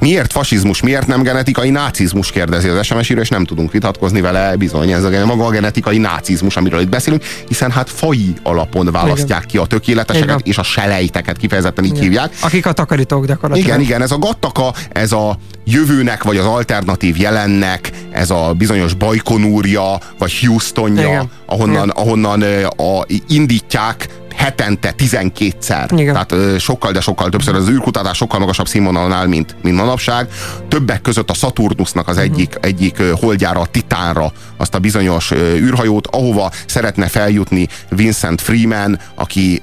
Miért 0.00 0.32
fasizmus, 0.32 0.82
miért 0.82 1.06
nem 1.06 1.22
genetikai 1.22 1.70
nácizmus, 1.70 2.30
kérdezi 2.30 2.68
az 2.68 2.86
SMS 2.86 3.08
és 3.08 3.28
nem 3.28 3.44
tudunk 3.44 3.72
vitatkozni 3.72 4.20
vele, 4.20 4.56
bizony, 4.56 4.90
ez 4.90 5.04
a, 5.04 5.26
maga 5.26 5.44
a 5.44 5.50
genetikai 5.50 5.98
nácizmus, 5.98 6.56
amiről 6.56 6.80
itt 6.80 6.88
beszélünk, 6.88 7.24
hiszen 7.48 7.70
hát 7.70 7.90
faji 7.90 8.34
alapon 8.42 8.88
választják 8.92 9.38
Igen. 9.38 9.48
ki 9.48 9.56
a 9.56 9.64
tökéleteseket, 9.64 10.28
Igen. 10.28 10.40
és 10.44 10.58
a 10.58 10.62
selejteket 10.62 11.36
kifejezetten 11.36 11.84
így 11.84 11.90
Igen. 11.90 12.02
hívják. 12.02 12.32
Akik 12.40 12.66
a 12.66 12.72
takarítók 12.72 13.26
gyakorlatilag. 13.26 13.68
Igen, 13.68 13.80
igen, 13.80 14.02
ez 14.02 14.10
a 14.10 14.18
gattaka, 14.18 14.74
ez 14.92 15.12
a 15.12 15.38
jövőnek, 15.64 16.22
vagy 16.22 16.36
az 16.36 16.46
alternatív 16.46 17.18
jelennek, 17.18 17.90
ez 18.10 18.30
a 18.30 18.54
bizonyos 18.58 18.94
Bajkonúrja, 18.94 19.98
vagy 20.18 20.38
Houstonja, 20.38 21.08
Igen. 21.08 21.30
ahonnan, 21.46 21.84
Igen. 21.84 21.88
ahonnan 21.88 22.42
a, 22.76 23.06
indítják 23.28 24.08
hetente 24.40 24.94
12-szer. 24.98 25.90
Igen. 25.96 26.12
Tehát 26.12 26.60
sokkal, 26.60 26.92
de 26.92 27.00
sokkal 27.00 27.28
többször. 27.28 27.54
Az 27.54 27.68
űrkutatás 27.68 28.16
sokkal 28.16 28.40
magasabb 28.40 28.68
színvonalnál, 28.68 29.26
mint, 29.26 29.56
mint 29.62 29.76
manapság. 29.76 30.28
Többek 30.68 31.00
között 31.00 31.30
a 31.30 31.34
Saturnusnak 31.34 32.08
az 32.08 32.18
egyik, 32.18 32.54
egyik 32.60 32.98
ö, 32.98 33.12
holdjára, 33.20 33.60
a 33.60 33.66
Titánra, 33.66 34.32
azt 34.56 34.74
a 34.74 34.78
bizonyos 34.78 35.32
űrhajót, 35.32 36.06
ahova 36.06 36.50
szeretne 36.66 37.06
feljutni 37.06 37.68
Vincent 37.88 38.40
Freeman, 38.40 38.98
aki 39.14 39.62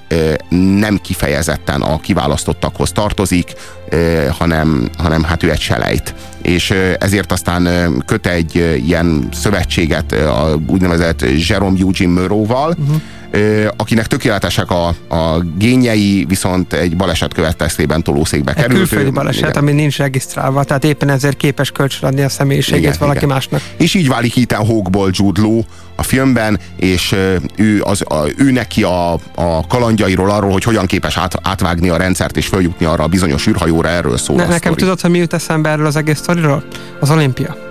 nem 0.79 0.97
kifejezetten 0.97 1.81
a 1.81 1.99
kiválasztottakhoz 1.99 2.91
tartozik, 2.91 3.53
hanem, 4.37 4.89
hanem 4.97 5.23
hát 5.23 5.43
ő 5.43 5.51
egy 5.51 5.59
selejt. 5.59 6.13
És 6.41 6.73
ezért 6.99 7.31
aztán 7.31 7.93
köt 8.05 8.27
egy 8.27 8.55
ilyen 8.85 9.29
szövetséget 9.33 10.11
a 10.11 10.59
úgynevezett 10.67 11.25
Jerome 11.47 11.79
Eugene 11.79 12.21
Murrow-val, 12.21 12.75
uh-huh 12.79 13.01
akinek 13.77 14.07
tökéletesek 14.07 14.71
a, 14.71 14.87
a 15.15 15.39
génjei, 15.57 16.25
viszont 16.27 16.73
egy 16.73 16.95
baleset 16.95 17.33
következtében 17.33 18.03
tolószékbe 18.03 18.51
Egy 18.51 18.57
került. 18.61 18.77
külföldi 18.77 19.09
baleset, 19.09 19.49
igen. 19.49 19.61
ami 19.61 19.71
nincs 19.71 19.97
regisztrálva, 19.97 20.63
tehát 20.63 20.83
éppen 20.83 21.09
ezért 21.09 21.37
képes 21.37 21.71
kölcsönadni 21.71 22.21
a 22.21 22.29
személyiségét 22.29 22.83
Igen, 22.83 22.95
valaki 22.99 23.17
igen. 23.17 23.29
másnak. 23.29 23.61
És 23.77 23.93
így 23.93 24.07
válik 24.07 24.37
Ethan 24.37 24.65
Hawkeból 24.65 25.09
Jude 25.13 25.41
Law 25.41 25.61
a 25.95 26.03
filmben, 26.03 26.59
és 26.75 27.15
ő, 27.55 27.81
az, 27.81 28.01
a, 28.01 28.23
ő 28.37 28.51
neki 28.51 28.83
a, 28.83 29.13
a 29.35 29.67
kalandjairól 29.67 30.29
arról, 30.31 30.51
hogy 30.51 30.63
hogyan 30.63 30.85
képes 30.85 31.17
át, 31.17 31.33
átvágni 31.43 31.89
a 31.89 31.97
rendszert 31.97 32.37
és 32.37 32.47
följutni 32.47 32.85
arra 32.85 33.03
a 33.03 33.07
bizonyos 33.07 33.47
űrhajóra, 33.47 33.89
erről 33.89 34.17
szól 34.17 34.35
Ne, 34.35 34.41
nekem 34.41 34.57
sztori. 34.59 34.75
tudod, 34.79 35.01
hogy 35.01 35.09
mi 35.09 35.17
jut 35.17 35.33
eszembe 35.33 35.69
erről 35.69 35.85
az 35.85 35.95
egész 35.95 36.17
sztoriról? 36.17 36.63
Az 36.99 37.09
olimpia. 37.11 37.66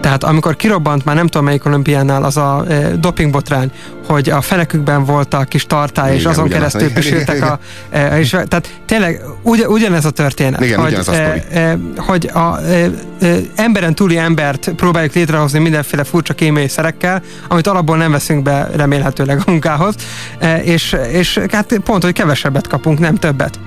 Tehát 0.00 0.24
amikor 0.24 0.56
kirobbant 0.56 1.04
már 1.04 1.14
nem 1.14 1.26
tudom 1.26 1.44
melyik 1.44 1.64
olimpiánál 1.64 2.24
az 2.24 2.36
a 2.36 2.64
e, 2.68 2.96
dopingbotrány, 2.96 3.70
hogy 4.06 4.30
a 4.30 4.40
fenekükben 4.40 5.04
volt 5.04 5.34
a 5.34 5.44
kis 5.44 5.66
tartály, 5.66 6.14
és 6.14 6.20
Igen, 6.20 6.32
azon 6.32 6.44
ugyanaz. 6.44 6.72
keresztül 6.72 6.94
pisültek 6.94 7.42
a... 7.42 7.58
E, 7.90 8.18
és, 8.18 8.28
tehát 8.28 8.80
tényleg 8.86 9.22
ugy, 9.42 9.64
ugyanez 9.66 10.04
a 10.04 10.10
történet. 10.10 10.60
Igen, 10.60 10.80
hogy, 10.80 10.94
a 10.94 11.12
e, 11.12 11.44
e, 11.52 11.78
hogy 11.96 12.30
a 12.34 12.58
e, 12.60 12.90
e, 13.20 13.36
emberen 13.54 13.94
túli 13.94 14.16
embert 14.16 14.70
próbáljuk 14.76 15.14
létrehozni 15.14 15.58
mindenféle 15.58 16.04
furcsa 16.04 16.34
kémiai 16.34 16.68
szerekkel, 16.68 17.22
amit 17.48 17.66
alapból 17.66 17.96
nem 17.96 18.10
veszünk 18.10 18.42
be 18.42 18.68
remélhetőleg 18.74 19.38
a 19.38 19.50
munkához, 19.50 19.94
e, 20.38 20.62
és, 20.62 20.96
és 21.12 21.40
hát 21.52 21.80
pont, 21.84 22.02
hogy 22.02 22.12
kevesebbet 22.12 22.66
kapunk, 22.66 22.98
nem 22.98 23.14
többet. 23.14 23.58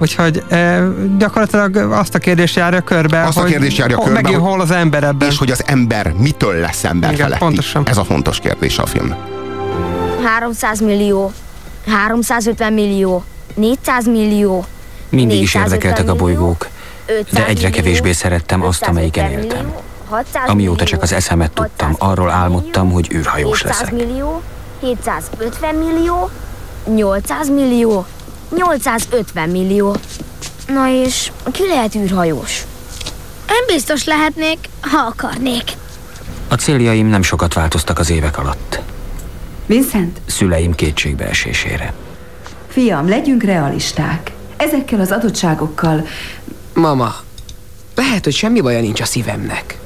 Úgyhogy 0.00 0.42
e, 0.48 0.82
gyakorlatilag 1.18 1.76
azt 1.76 2.14
a 2.14 2.18
kérdést 2.18 2.56
járja 2.56 2.80
körbe, 2.80 3.22
Azt 3.24 3.36
a 3.36 3.40
hogy 3.40 3.50
kérdést 3.50 3.76
járja 3.76 3.96
hol, 3.96 4.04
körbe, 4.04 4.20
megint 4.20 4.40
hogy- 4.40 4.50
hol 4.50 4.60
az 4.60 4.70
ember 4.70 5.04
ebben. 5.04 5.28
És 5.28 5.38
hogy 5.38 5.50
az 5.50 5.62
ember 5.66 6.12
mitől 6.12 6.54
lesz 6.54 6.84
ember 6.84 7.10
Igen, 7.12 7.22
feletti. 7.24 7.44
pontosan. 7.44 7.82
Ez 7.88 7.96
a 7.96 8.04
fontos 8.04 8.38
kérdés 8.38 8.78
a 8.78 8.86
filmnek. 8.86 9.18
300 10.24 10.80
millió, 10.80 11.32
350 11.86 12.72
millió, 12.72 13.24
400 13.54 14.06
millió, 14.06 14.64
Mindig 15.08 15.40
is 15.42 15.52
450 15.52 15.62
érdekeltek 15.62 16.08
a 16.20 16.24
millió, 16.24 16.36
bolygók, 16.38 16.68
500 17.06 17.32
de 17.32 17.46
egyre 17.46 17.68
millió, 17.68 17.82
kevésbé 17.82 18.12
szerettem 18.12 18.62
azt, 18.62 18.82
550 18.82 18.90
amelyiken 18.90 19.30
éltem. 19.30 19.64
millió, 19.66 19.82
600 20.08 20.48
Amióta 20.48 20.84
csak 20.84 21.02
az 21.02 21.12
eszemet 21.12 21.50
tudtam, 21.52 21.88
650 21.88 22.08
arról 22.10 22.30
álmodtam, 22.30 22.90
hogy 22.92 23.12
űrhajós 23.14 23.62
700 23.62 23.80
leszek. 23.80 23.94
millió, 24.06 24.42
750 24.80 25.74
millió, 25.74 26.30
800 26.94 27.48
millió, 27.48 28.06
850 28.56 29.48
millió. 29.48 29.96
Na 30.66 30.88
és 30.88 31.32
ki 31.52 31.66
lehet 31.66 31.94
űrhajós? 31.94 32.62
Én 33.50 33.74
biztos 33.74 34.04
lehetnék, 34.04 34.58
ha 34.80 34.98
akarnék. 35.06 35.62
A 36.48 36.54
céljaim 36.54 37.06
nem 37.06 37.22
sokat 37.22 37.54
változtak 37.54 37.98
az 37.98 38.10
évek 38.10 38.38
alatt. 38.38 38.80
Vincent, 39.66 40.20
Szüleim 40.26 40.74
kétségbeesésére. 40.74 41.92
fiam, 42.68 43.08
legyünk 43.08 43.42
realisták. 43.42 44.30
Ezekkel 44.56 45.00
az 45.00 45.10
adottságokkal 45.10 46.06
Mama, 46.74 47.14
lehet, 47.94 48.24
hogy 48.24 48.34
semmi 48.34 48.60
baja 48.60 48.80
nincs 48.80 49.00
a 49.00 49.04
szívemnek. 49.04 49.78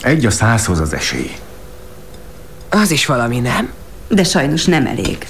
Egy 0.00 0.26
a 0.26 0.30
százhoz 0.30 0.80
az 0.80 0.92
esély. 0.92 1.30
Az 2.68 2.90
is 2.90 3.06
valami, 3.06 3.38
nem? 3.40 3.72
De 4.08 4.24
sajnos 4.24 4.64
nem 4.64 4.86
elég. 4.86 5.26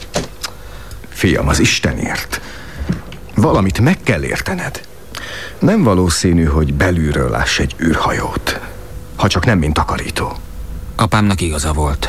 Fiam, 1.17 1.49
az 1.49 1.59
Istenért. 1.59 2.41
Valamit 3.35 3.81
meg 3.81 3.99
kell 4.03 4.23
értened. 4.23 4.81
Nem 5.59 5.83
valószínű, 5.83 6.45
hogy 6.45 6.75
belülről 6.75 7.31
láss 7.31 7.59
egy 7.59 7.75
űrhajót. 7.83 8.61
Ha 9.17 9.29
csak 9.29 9.47
nem, 9.47 9.59
mint 9.59 9.75
takarító. 9.75 10.33
Apámnak 10.97 11.41
igaza 11.41 11.73
volt. 11.73 12.09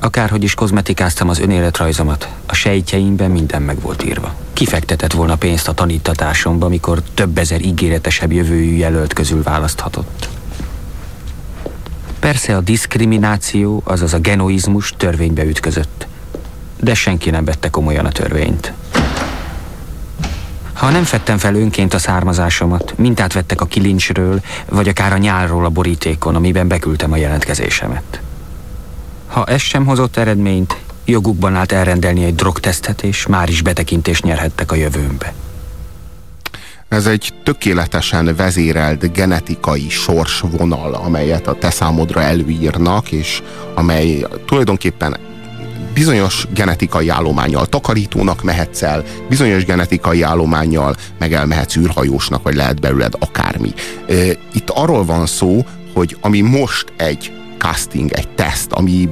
Akárhogy 0.00 0.42
is 0.42 0.54
kozmetikáztam 0.54 1.28
az 1.28 1.38
önéletrajzomat, 1.38 2.28
a 2.46 2.54
sejtjeimben 2.54 3.30
minden 3.30 3.62
meg 3.62 3.80
volt 3.80 4.04
írva. 4.04 4.34
Kifektetett 4.52 5.12
volna 5.12 5.36
pénzt 5.36 5.68
a 5.68 5.72
tanítatásomba, 5.72 6.68
mikor 6.68 7.02
több 7.14 7.38
ezer 7.38 7.60
ígéretesebb 7.60 8.32
jövőjű 8.32 8.74
jelölt 8.74 9.12
közül 9.12 9.42
választhatott. 9.42 10.28
Persze 12.18 12.56
a 12.56 12.60
diszkrimináció, 12.60 13.82
azaz 13.84 14.14
a 14.14 14.18
genoizmus 14.18 14.94
törvénybe 14.96 15.44
ütközött. 15.44 16.06
De 16.82 16.94
senki 16.94 17.30
nem 17.30 17.44
vette 17.44 17.70
komolyan 17.70 18.04
a 18.04 18.12
törvényt. 18.12 18.72
Ha 20.72 20.90
nem 20.90 21.04
fettem 21.04 21.38
fel 21.38 21.54
önként 21.54 21.94
a 21.94 21.98
származásomat, 21.98 22.94
mintát 22.96 23.32
vettek 23.32 23.60
a 23.60 23.66
kilincsről, 23.66 24.40
vagy 24.68 24.88
akár 24.88 25.12
a 25.12 25.16
nyálról 25.16 25.64
a 25.64 25.68
borítékon, 25.68 26.34
amiben 26.34 26.68
beküldtem 26.68 27.12
a 27.12 27.16
jelentkezésemet. 27.16 28.20
Ha 29.26 29.44
ez 29.44 29.60
sem 29.60 29.86
hozott 29.86 30.16
eredményt, 30.16 30.76
jogukban 31.04 31.54
állt 31.54 31.72
elrendelni 31.72 32.24
egy 32.24 32.34
drogtesztet, 32.34 33.02
és 33.02 33.26
már 33.26 33.48
is 33.48 33.62
betekintést 33.62 34.24
nyerhettek 34.24 34.72
a 34.72 34.74
jövőmbe. 34.74 35.32
Ez 36.88 37.06
egy 37.06 37.32
tökéletesen 37.44 38.34
vezérelt 38.36 39.12
genetikai 39.12 39.88
sorsvonal, 39.88 40.94
amelyet 40.94 41.46
a 41.46 41.54
te 41.54 41.70
számodra 41.70 42.22
előírnak, 42.22 43.12
és 43.12 43.42
amely 43.74 44.26
tulajdonképpen 44.46 45.16
bizonyos 45.94 46.46
genetikai 46.54 47.08
állományjal 47.08 47.66
takarítónak 47.66 48.42
mehetsz 48.42 48.82
el, 48.82 49.04
bizonyos 49.28 49.64
genetikai 49.64 50.22
állományjal 50.22 50.96
meg 51.18 51.32
elmehetsz 51.32 51.76
űrhajósnak, 51.76 52.42
vagy 52.42 52.54
lehet 52.54 52.80
belőled 52.80 53.12
akármi. 53.18 53.72
Itt 54.52 54.70
arról 54.70 55.04
van 55.04 55.26
szó, 55.26 55.64
hogy 55.94 56.16
ami 56.20 56.40
most 56.40 56.92
egy 56.96 57.32
casting, 57.58 58.12
egy 58.12 58.28
teszt, 58.28 58.72
ami 58.72 59.08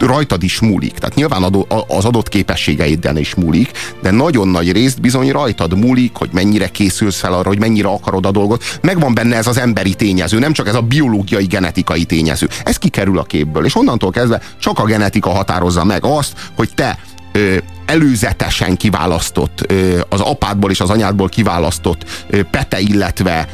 rajtad 0.00 0.42
is 0.42 0.60
múlik. 0.60 0.92
Tehát 0.92 1.14
nyilván 1.14 1.54
az 1.88 2.04
adott 2.04 2.28
képességeiden 2.28 3.16
is 3.16 3.34
múlik, 3.34 3.70
de 4.02 4.10
nagyon 4.10 4.48
nagy 4.48 4.72
részt 4.72 5.00
bizony 5.00 5.30
rajtad 5.30 5.78
múlik, 5.78 6.16
hogy 6.16 6.28
mennyire 6.32 6.68
készülsz 6.68 7.18
fel 7.18 7.32
arra, 7.32 7.48
hogy 7.48 7.58
mennyire 7.58 7.88
akarod 7.88 8.26
a 8.26 8.30
dolgot. 8.30 8.64
Megvan 8.80 9.14
benne 9.14 9.36
ez 9.36 9.46
az 9.46 9.58
emberi 9.58 9.94
tényező, 9.94 10.38
nem 10.38 10.52
csak 10.52 10.68
ez 10.68 10.74
a 10.74 10.80
biológiai, 10.80 11.44
genetikai 11.44 12.04
tényező. 12.04 12.48
Ez 12.64 12.76
kikerül 12.76 13.18
a 13.18 13.22
képből, 13.22 13.64
és 13.64 13.76
onnantól 13.76 14.10
kezdve 14.10 14.42
csak 14.58 14.78
a 14.78 14.84
genetika 14.84 15.30
határozza 15.30 15.84
meg 15.84 16.04
azt, 16.04 16.50
hogy 16.56 16.70
te 16.74 16.98
előzetesen 17.90 18.76
kiválasztott, 18.76 19.72
az 20.08 20.20
apádból 20.20 20.70
és 20.70 20.80
az 20.80 20.90
anyádból 20.90 21.28
kiválasztott 21.28 22.26
pete, 22.50 22.80
illetve 22.80 23.48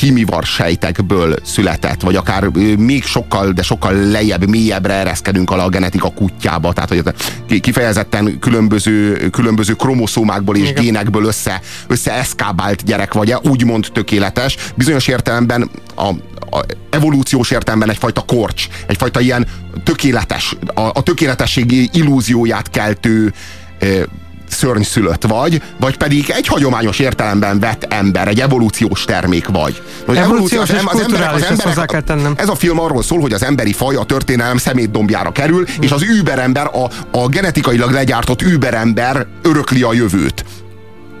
himivar 0.00 0.44
sejtekből 0.44 1.34
született, 1.44 2.00
vagy 2.00 2.16
akár 2.16 2.44
még 2.76 3.04
sokkal, 3.04 3.52
de 3.52 3.62
sokkal 3.62 3.94
lejjebb, 3.94 4.48
mélyebbre 4.48 4.92
ereszkedünk 4.92 5.50
alá 5.50 5.64
a 5.64 5.68
genetika 5.68 6.10
kutyába, 6.10 6.72
tehát 6.72 6.88
hogy 6.88 7.60
kifejezetten 7.60 8.38
különböző, 8.38 9.28
különböző 9.30 9.72
kromoszómákból 9.72 10.56
és 10.56 10.68
Igen. 10.68 10.82
génekből 10.82 11.24
össze, 11.24 11.60
össze 11.86 12.12
eszkábált 12.12 12.84
gyerek 12.84 13.12
vagy, 13.12 13.34
úgymond 13.42 13.86
tökéletes, 13.92 14.56
bizonyos 14.74 15.06
értelemben 15.06 15.70
a, 15.94 16.08
a 16.56 16.64
evolúciós 16.90 17.50
értelemben 17.50 17.90
egyfajta 17.90 18.20
korcs, 18.20 18.66
egyfajta 18.86 19.20
ilyen 19.20 19.46
tökéletes, 19.84 20.56
a, 20.74 20.80
a 20.80 21.02
tökéletesség 21.02 21.90
illúzióját 21.92 22.70
keltő 22.70 23.32
szörnyszülött 24.52 25.22
vagy, 25.26 25.62
vagy 25.80 25.96
pedig 25.96 26.30
egy 26.30 26.46
hagyományos 26.46 26.98
értelemben 26.98 27.58
vett 27.58 27.84
ember, 27.88 28.28
egy 28.28 28.40
evolúciós 28.40 29.04
termék 29.04 29.48
vagy. 29.48 29.82
Hogy 30.06 30.16
evolúciós 30.16 30.70
az, 30.70 30.76
az, 30.84 31.00
emberek, 31.00 31.34
az 31.34 31.42
emberek, 31.42 31.86
kell 31.86 32.00
tennem. 32.00 32.34
Ez 32.36 32.48
a 32.48 32.54
film 32.54 32.80
arról 32.80 33.02
szól, 33.02 33.20
hogy 33.20 33.32
az 33.32 33.44
emberi 33.44 33.72
faj 33.72 33.94
a 33.94 34.04
történelem 34.04 34.56
szemétdombjára 34.56 35.32
kerül, 35.32 35.64
hmm. 35.64 35.82
és 35.82 35.90
az 35.90 36.02
überember, 36.02 36.66
a, 36.66 37.18
a 37.18 37.28
genetikailag 37.28 37.90
legyártott 37.90 38.42
überember 38.42 39.26
örökli 39.42 39.82
a 39.82 39.92
jövőt. 39.92 40.44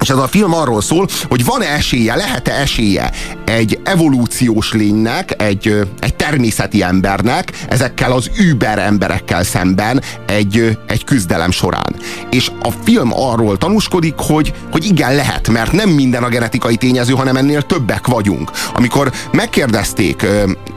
És 0.00 0.10
ez 0.10 0.16
a 0.16 0.26
film 0.26 0.54
arról 0.54 0.82
szól, 0.82 1.08
hogy 1.28 1.44
van-e 1.44 1.66
esélye, 1.66 2.14
lehet-e 2.14 2.52
esélye 2.52 3.10
egy 3.44 3.80
evolúciós 3.84 4.72
lénynek, 4.72 5.42
egy, 5.42 5.88
egy 6.00 6.14
természeti 6.22 6.82
embernek 6.82 7.52
ezekkel 7.68 8.12
az 8.12 8.30
über 8.38 8.78
emberekkel 8.78 9.44
szemben 9.44 10.02
egy, 10.26 10.78
egy 10.86 11.04
küzdelem 11.04 11.50
során. 11.50 11.96
És 12.30 12.50
a 12.60 12.70
film 12.84 13.12
arról 13.12 13.58
tanúskodik, 13.58 14.14
hogy, 14.16 14.52
hogy 14.72 14.84
igen, 14.84 15.14
lehet, 15.14 15.48
mert 15.48 15.72
nem 15.72 15.88
minden 15.88 16.22
a 16.22 16.28
genetikai 16.28 16.76
tényező, 16.76 17.12
hanem 17.12 17.36
ennél 17.36 17.62
többek 17.62 18.06
vagyunk. 18.06 18.50
Amikor 18.74 19.12
megkérdezték 19.32 20.26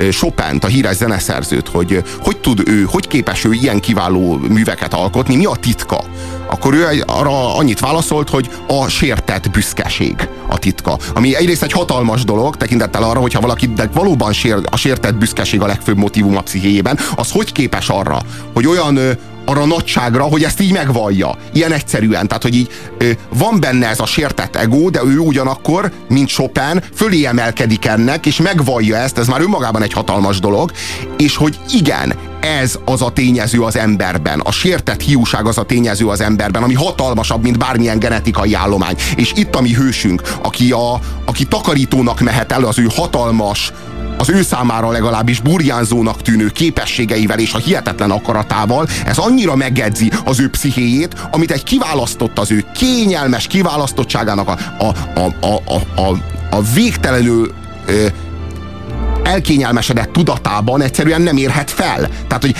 Chopin-t, 0.09 0.63
a 0.63 0.67
híres 0.67 0.95
zeneszerzőt, 0.95 1.67
hogy 1.67 2.03
hogy 2.21 2.37
tud 2.37 2.61
ő, 2.67 2.83
hogy 2.83 3.07
képes 3.07 3.45
ő 3.45 3.51
ilyen 3.51 3.79
kiváló 3.79 4.37
műveket 4.49 4.93
alkotni, 4.93 5.35
mi 5.35 5.45
a 5.45 5.55
titka? 5.55 6.03
Akkor 6.47 6.73
ő 6.73 7.03
arra 7.05 7.55
annyit 7.55 7.79
válaszolt, 7.79 8.29
hogy 8.29 8.49
a 8.67 8.87
sértett 8.87 9.51
büszkeség 9.51 10.15
a 10.49 10.57
titka. 10.57 10.97
Ami 11.13 11.35
egyrészt 11.35 11.63
egy 11.63 11.71
hatalmas 11.71 12.23
dolog, 12.23 12.57
tekintettel 12.57 13.03
arra, 13.03 13.19
hogyha 13.19 13.41
valaki 13.41 13.67
de 13.67 13.89
valóban 13.93 14.33
sér, 14.33 14.55
a 14.71 14.77
sértett 14.77 15.15
büszkeség 15.15 15.61
a 15.61 15.65
legfőbb 15.65 15.97
motivum 15.97 16.37
a 16.37 16.41
pszichéjében, 16.41 16.99
az 17.15 17.31
hogy 17.31 17.51
képes 17.51 17.89
arra, 17.89 18.21
hogy 18.53 18.67
olyan 18.67 18.99
arra 19.45 19.65
nagyságra, 19.65 20.23
hogy 20.23 20.43
ezt 20.43 20.61
így 20.61 20.71
megvallja. 20.71 21.35
Ilyen 21.53 21.71
egyszerűen. 21.71 22.27
Tehát, 22.27 22.43
hogy 22.43 22.55
így 22.55 22.69
van 23.29 23.59
benne 23.59 23.87
ez 23.87 23.99
a 23.99 24.05
sértett 24.05 24.55
ego, 24.55 24.89
de 24.89 25.01
ő 25.03 25.17
ugyanakkor, 25.17 25.91
mint 26.09 26.29
Chopin, 26.29 26.83
fölé 26.95 27.25
emelkedik 27.25 27.85
ennek, 27.85 28.25
és 28.25 28.37
megvallja 28.37 28.95
ezt, 28.95 29.17
ez 29.17 29.27
már 29.27 29.41
önmagában 29.41 29.81
egy 29.81 29.93
hatalmas 29.93 30.39
dolog, 30.39 30.71
és 31.17 31.35
hogy 31.35 31.59
igen, 31.71 32.13
ez 32.45 32.79
az 32.85 33.01
a 33.01 33.09
tényező 33.09 33.61
az 33.61 33.77
emberben, 33.77 34.39
a 34.39 34.51
sértett 34.51 35.01
hiúság 35.01 35.45
az 35.45 35.57
a 35.57 35.63
tényező 35.63 36.07
az 36.07 36.21
emberben, 36.21 36.63
ami 36.63 36.73
hatalmasabb, 36.73 37.43
mint 37.43 37.57
bármilyen 37.57 37.99
genetikai 37.99 38.53
állomány. 38.53 38.95
És 39.15 39.31
itt 39.35 39.55
a 39.55 39.61
mi 39.61 39.73
hősünk, 39.73 40.21
aki, 40.43 40.71
a, 40.71 40.99
aki 41.25 41.45
takarítónak 41.45 42.19
mehet 42.19 42.51
el 42.51 42.63
az 42.63 42.79
ő 42.79 42.87
hatalmas, 42.95 43.71
az 44.17 44.29
ő 44.29 44.41
számára 44.41 44.91
legalábbis 44.91 45.39
burjánzónak 45.39 46.21
tűnő 46.21 46.49
képességeivel 46.49 47.39
és 47.39 47.53
a 47.53 47.57
hihetetlen 47.57 48.11
akaratával, 48.11 48.87
ez 49.05 49.17
annyira 49.17 49.55
megedzi 49.55 50.11
az 50.25 50.39
ő 50.39 50.49
pszichéjét, 50.49 51.27
amit 51.31 51.51
egy 51.51 51.63
kiválasztott 51.63 52.39
az 52.39 52.51
ő 52.51 52.65
kényelmes 52.73 53.47
kiválasztottságának 53.47 54.47
a, 54.47 54.57
a, 54.77 55.19
a, 55.19 55.47
a, 55.47 55.61
a, 55.65 56.01
a, 56.01 56.17
a 56.49 56.61
végtelenül 56.73 57.53
elkényelmesedett 59.25 60.11
tudatában 60.11 60.81
egyszerűen 60.81 61.21
nem 61.21 61.37
érhet 61.37 61.71
fel. 61.71 62.09
Tehát, 62.27 62.41
hogy 62.41 62.55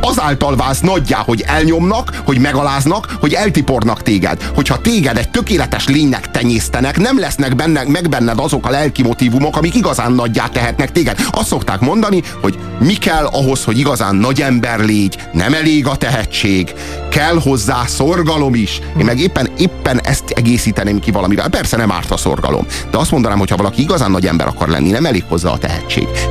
azáltal 0.00 0.56
válsz 0.56 0.80
nagyjá, 0.80 1.18
hogy 1.18 1.44
elnyomnak, 1.46 2.22
hogy 2.24 2.38
megaláznak, 2.38 3.16
hogy 3.20 3.32
eltipornak 3.32 4.02
téged. 4.02 4.42
Hogyha 4.54 4.80
téged 4.80 5.16
egy 5.16 5.30
tökéletes 5.30 5.86
lénynek 5.86 6.30
tenyésztenek, 6.30 6.98
nem 6.98 7.18
lesznek 7.18 7.56
benne, 7.56 7.82
meg 7.86 8.08
benned 8.08 8.38
azok 8.38 8.66
a 8.66 8.70
lelki 8.70 9.02
motivumok, 9.02 9.56
amik 9.56 9.74
igazán 9.74 10.12
nagyjá 10.12 10.46
tehetnek 10.46 10.92
téged. 10.92 11.20
Azt 11.30 11.48
szokták 11.48 11.80
mondani, 11.80 12.22
hogy 12.40 12.58
mi 12.80 12.94
kell 12.94 13.24
ahhoz, 13.24 13.64
hogy 13.64 13.78
igazán 13.78 14.14
nagy 14.14 14.40
ember 14.40 14.78
légy, 14.78 15.18
nem 15.32 15.54
elég 15.54 15.86
a 15.86 15.96
tehetség, 15.96 16.74
kell 17.08 17.40
hozzá 17.40 17.84
szorgalom 17.86 18.54
is. 18.54 18.80
Én 18.98 19.04
meg 19.04 19.18
éppen, 19.18 19.48
éppen 19.56 20.00
ezt 20.00 20.30
egészíteném 20.30 21.00
ki 21.00 21.10
valamivel. 21.10 21.48
Persze 21.48 21.76
nem 21.76 21.90
árt 21.90 22.10
a 22.10 22.16
szorgalom, 22.16 22.66
de 22.90 22.98
azt 22.98 23.10
mondanám, 23.10 23.38
hogy 23.38 23.50
ha 23.50 23.56
valaki 23.56 23.82
igazán 23.82 24.10
nagy 24.10 24.26
ember 24.26 24.46
akar 24.46 24.68
lenni, 24.68 24.90
nem 24.90 25.06
elég 25.06 25.24
hozzá 25.28 25.50
a 25.50 25.58
tehetség. 25.58 25.69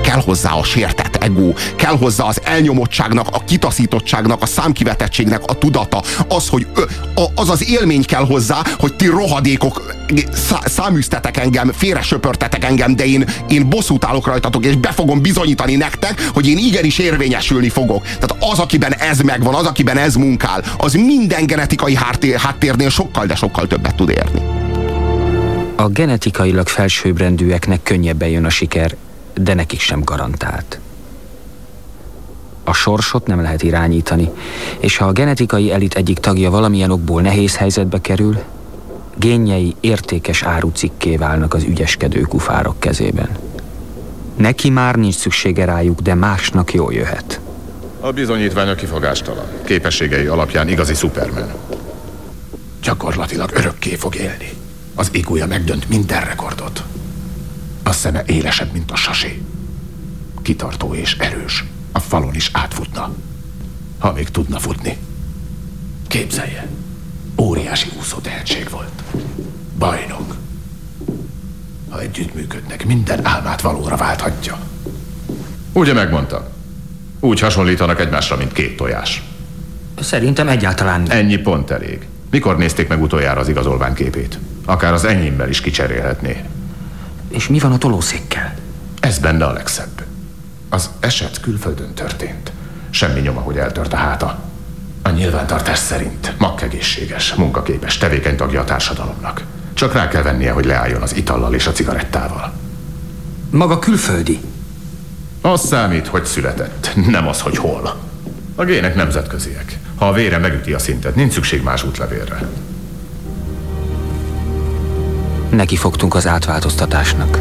Kell 0.03 0.21
hozzá 0.21 0.51
a 0.51 0.63
sértett 0.63 1.15
ego, 1.15 1.53
kell 1.75 1.97
hozzá 1.97 2.23
az 2.23 2.41
elnyomottságnak, 2.43 3.27
a 3.31 3.43
kitaszítottságnak, 3.43 4.41
a 4.41 4.45
számkivetettségnek 4.45 5.41
a 5.45 5.53
tudata, 5.53 6.03
az, 6.27 6.47
hogy 6.47 6.67
az 7.35 7.49
az 7.49 7.69
élmény 7.69 8.05
kell 8.05 8.25
hozzá, 8.25 8.61
hogy 8.79 8.93
ti 8.95 9.05
rohadékok 9.05 9.95
szá, 10.31 10.59
száműztetek 10.65 11.37
engem, 11.37 11.71
félre 11.71 12.01
söpörtetek 12.01 12.63
engem, 12.63 12.95
de 12.95 13.05
én, 13.05 13.25
én 13.49 13.69
bosszút 13.69 14.05
állok 14.05 14.27
rajtatok, 14.27 14.65
és 14.65 14.75
be 14.75 14.91
fogom 14.91 15.21
bizonyítani 15.21 15.75
nektek, 15.75 16.21
hogy 16.33 16.47
én 16.47 16.57
igenis 16.57 16.97
érvényesülni 16.97 17.69
fogok. 17.69 18.03
Tehát 18.03 18.35
az, 18.39 18.59
akiben 18.59 18.93
ez 18.93 19.19
megvan, 19.19 19.53
az, 19.53 19.65
akiben 19.65 19.97
ez 19.97 20.15
munkál, 20.15 20.63
az 20.77 20.93
minden 20.93 21.45
genetikai 21.45 21.95
háttér, 21.95 22.37
háttérnél 22.37 22.89
sokkal, 22.89 23.25
de 23.25 23.35
sokkal 23.35 23.67
többet 23.67 23.95
tud 23.95 24.09
érni. 24.09 24.41
A 25.75 25.87
genetikailag 25.87 26.67
felsőbbrendűeknek 26.67 27.83
könnyebben 27.83 28.29
jön 28.29 28.45
a 28.45 28.49
siker, 28.49 28.95
de 29.43 29.53
nekik 29.53 29.79
sem 29.79 30.01
garantált. 30.03 30.79
A 32.63 32.73
sorsot 32.73 33.27
nem 33.27 33.41
lehet 33.41 33.63
irányítani, 33.63 34.29
és 34.79 34.97
ha 34.97 35.05
a 35.05 35.11
genetikai 35.11 35.71
elit 35.71 35.95
egyik 35.95 36.19
tagja 36.19 36.49
valamilyen 36.49 36.91
okból 36.91 37.21
nehéz 37.21 37.55
helyzetbe 37.55 38.01
kerül, 38.01 38.37
génjei 39.15 39.75
értékes 39.79 40.43
árucikké 40.43 41.15
válnak 41.15 41.53
az 41.53 41.63
ügyeskedő 41.63 42.21
kufárok 42.21 42.79
kezében. 42.79 43.29
Neki 44.35 44.69
már 44.69 44.95
nincs 44.95 45.15
szüksége 45.15 45.65
rájuk, 45.65 45.99
de 45.99 46.13
másnak 46.13 46.73
jól 46.73 46.93
jöhet. 46.93 47.39
A 47.99 48.11
bizonyítványa 48.11 48.75
kifogástalan. 48.75 49.45
Képességei 49.65 50.25
alapján 50.25 50.67
igazi 50.67 50.93
szupermen. 50.93 51.53
Gyakorlatilag 52.81 53.51
örökké 53.53 53.95
fog 53.95 54.15
élni. 54.15 54.49
Az 54.95 55.09
igúja 55.11 55.45
megdönt 55.45 55.89
minden 55.89 56.21
rekordot. 56.21 56.83
A 57.89 57.91
szeme 57.91 58.23
élesebb, 58.25 58.71
mint 58.71 58.91
a 58.91 58.95
sasé. 58.95 59.41
Kitartó 60.41 60.93
és 60.93 61.17
erős. 61.17 61.63
A 61.91 61.99
falon 61.99 62.35
is 62.35 62.49
átfutna. 62.53 63.13
Ha 63.99 64.13
még 64.13 64.29
tudna 64.29 64.59
futni. 64.59 64.97
Képzelje. 66.07 66.67
Óriási 67.37 67.89
úszó 67.99 68.17
tehetség 68.17 68.69
volt. 68.69 69.03
Bajnok. 69.77 70.35
Ha 71.89 72.01
együttműködnek, 72.01 72.85
minden 72.85 73.25
álmát 73.25 73.61
valóra 73.61 73.95
válthatja. 73.95 74.59
Ugye 75.73 75.93
megmondtam? 75.93 76.43
Úgy 77.19 77.39
hasonlítanak 77.39 77.99
egymásra, 77.99 78.37
mint 78.37 78.51
két 78.53 78.77
tojás. 78.77 79.23
Szerintem 79.99 80.47
egyáltalán... 80.47 81.11
Ennyi 81.11 81.37
pont 81.37 81.71
elég. 81.71 82.07
Mikor 82.31 82.57
nézték 82.57 82.87
meg 82.87 83.01
utoljára 83.01 83.39
az 83.39 83.49
igazolvány 83.49 83.93
képét? 83.93 84.39
Akár 84.65 84.93
az 84.93 85.05
enyémmel 85.05 85.49
is 85.49 85.61
kicserélhetné. 85.61 86.43
És 87.29 87.47
mi 87.47 87.59
van 87.59 87.71
a 87.71 87.77
tolószékkel? 87.77 88.55
Ez 88.99 89.19
benne 89.19 89.45
a 89.45 89.53
legszebb. 89.53 90.03
Az 90.69 90.89
eset 90.99 91.39
külföldön 91.39 91.93
történt. 91.93 92.51
Semmi 92.89 93.19
nyoma, 93.19 93.39
hogy 93.39 93.57
eltört 93.57 93.93
a 93.93 93.97
háta. 93.97 94.43
A 95.01 95.09
nyilvántartás 95.09 95.77
szerint 95.77 96.33
makkegészséges, 96.37 97.33
munkaképes, 97.33 97.97
tevékeny 97.97 98.35
tagja 98.35 98.61
a 98.61 98.63
társadalomnak. 98.63 99.43
Csak 99.73 99.93
rá 99.93 100.07
kell 100.07 100.21
vennie, 100.21 100.51
hogy 100.51 100.65
leálljon 100.65 101.01
az 101.01 101.15
itallal 101.15 101.53
és 101.53 101.67
a 101.67 101.71
cigarettával. 101.71 102.53
Maga 103.49 103.79
külföldi? 103.79 104.39
Az 105.41 105.61
számít, 105.61 106.07
hogy 106.07 106.25
született, 106.25 106.91
nem 107.07 107.27
az, 107.27 107.41
hogy 107.41 107.57
hol. 107.57 107.95
A 108.55 108.63
gének 108.63 108.95
nemzetköziek. 108.95 109.79
Ha 109.95 110.07
a 110.07 110.13
vére 110.13 110.37
megüti 110.37 110.73
a 110.73 110.79
szintet, 110.79 111.15
nincs 111.15 111.33
szükség 111.33 111.63
más 111.63 111.83
útlevélre. 111.83 112.49
Neki 115.49 115.75
fogtunk 115.75 116.15
az 116.15 116.27
átváltoztatásnak. 116.27 117.39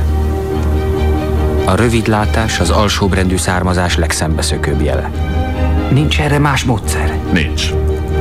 A 1.64 1.74
rövidlátás 1.74 2.60
az 2.60 2.70
alsóbrendű 2.70 3.36
származás 3.36 3.96
legszembeszökőbb 3.96 4.80
jele. 4.80 5.10
Nincs 5.90 6.20
erre 6.20 6.38
más 6.38 6.64
módszer? 6.64 7.18
Nincs. 7.32 7.70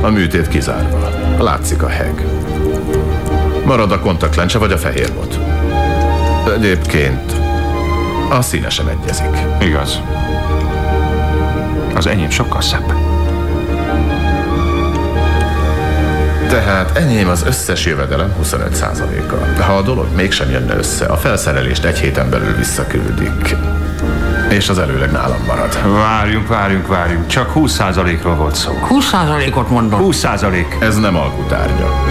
A 0.00 0.08
műtét 0.08 0.48
kizárva. 0.48 1.10
Látszik 1.38 1.82
a 1.82 1.88
heg. 1.88 2.26
Marad 3.64 3.92
a 3.92 4.00
kontaktlencse 4.00 4.58
vagy 4.58 4.72
a 4.72 4.78
fehér 4.78 5.12
bot. 5.12 5.38
Egyébként 6.56 7.32
a 8.30 8.42
színe 8.42 8.68
sem 8.68 8.86
egyezik. 8.86 9.36
Igaz. 9.60 10.00
Az 11.94 12.06
enyém 12.06 12.30
sokkal 12.30 12.60
szebb. 12.60 13.07
Tehát 16.48 16.96
enyém 16.96 17.28
az 17.28 17.42
összes 17.46 17.86
jövedelem 17.86 18.34
25%-a. 18.42 19.62
Ha 19.62 19.72
a 19.72 19.82
dolog 19.82 20.06
mégsem 20.14 20.50
jönne 20.50 20.76
össze, 20.76 21.04
a 21.04 21.16
felszerelést 21.16 21.84
egy 21.84 21.98
héten 21.98 22.30
belül 22.30 22.54
visszaküldik. 22.56 23.56
És 24.50 24.68
az 24.68 24.78
előleg 24.78 25.10
nálam 25.10 25.44
marad. 25.46 25.92
Várjunk, 25.92 26.48
várjunk, 26.48 26.86
várjunk. 26.86 27.26
Csak 27.26 27.52
20%-ról 27.54 28.34
volt 28.34 28.54
szó. 28.54 28.72
20%-ot 28.88 29.70
mondom. 29.70 30.00
20%. 30.02 30.82
Ez 30.82 30.96
nem 30.96 31.16
alkutárgya. 31.16 32.04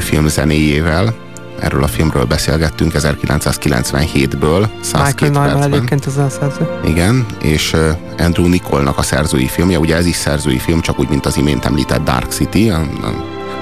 Film 0.00 0.28
zenéjével. 0.28 1.14
Erről 1.60 1.82
a 1.82 1.86
filmről 1.86 2.24
beszélgettünk 2.24 2.92
1997-ből. 2.94 4.68
Michael 4.92 5.30
Nyman 5.30 5.62
egyébként 5.62 6.04
az 6.04 6.16
a 6.16 6.28
szerző. 6.28 6.68
Igen, 6.84 7.26
és 7.42 7.76
Andrew 8.18 8.46
Nicolnak 8.46 8.98
a 8.98 9.02
szerzői 9.02 9.46
filmje, 9.46 9.78
ugye 9.78 9.96
ez 9.96 10.06
is 10.06 10.16
szerzői 10.16 10.58
film, 10.58 10.80
csak 10.80 10.98
úgy, 10.98 11.08
mint 11.08 11.26
az 11.26 11.36
imént 11.36 11.64
említett 11.64 12.04
Dark 12.04 12.30
City, 12.30 12.72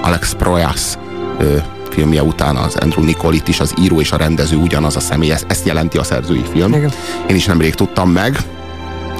Alex 0.01 0.33
Proyas 0.33 0.81
filmje 1.89 2.23
után 2.23 2.55
az 2.55 2.75
Andrew 2.75 3.03
Nicol 3.03 3.33
itt 3.33 3.47
is 3.47 3.59
az 3.59 3.73
író 3.79 3.99
és 3.99 4.11
a 4.11 4.17
rendező 4.17 4.55
ugyanaz 4.55 4.95
a 4.95 4.99
személy, 4.99 5.31
ezt 5.31 5.65
jelenti 5.65 5.97
a 5.97 6.03
szerzői 6.03 6.43
film. 6.51 6.73
Igen. 6.73 6.91
Én 7.27 7.35
is 7.35 7.45
nemrég 7.45 7.75
tudtam 7.75 8.09
meg. 8.09 8.37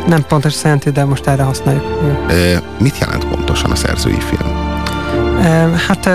Nem 0.08 0.26
pontos 0.28 0.64
jelenti, 0.64 0.92
de 0.92 1.06
most 1.06 1.28
erre 1.28 1.44
használjuk. 1.44 1.84
Igen. 2.30 2.62
Mit 2.80 2.98
jelent 2.98 3.26
pontosan 3.28 3.72
a 3.72 3.76
szerzői 3.76 4.20
film? 4.20 4.71
Hát 5.88 6.10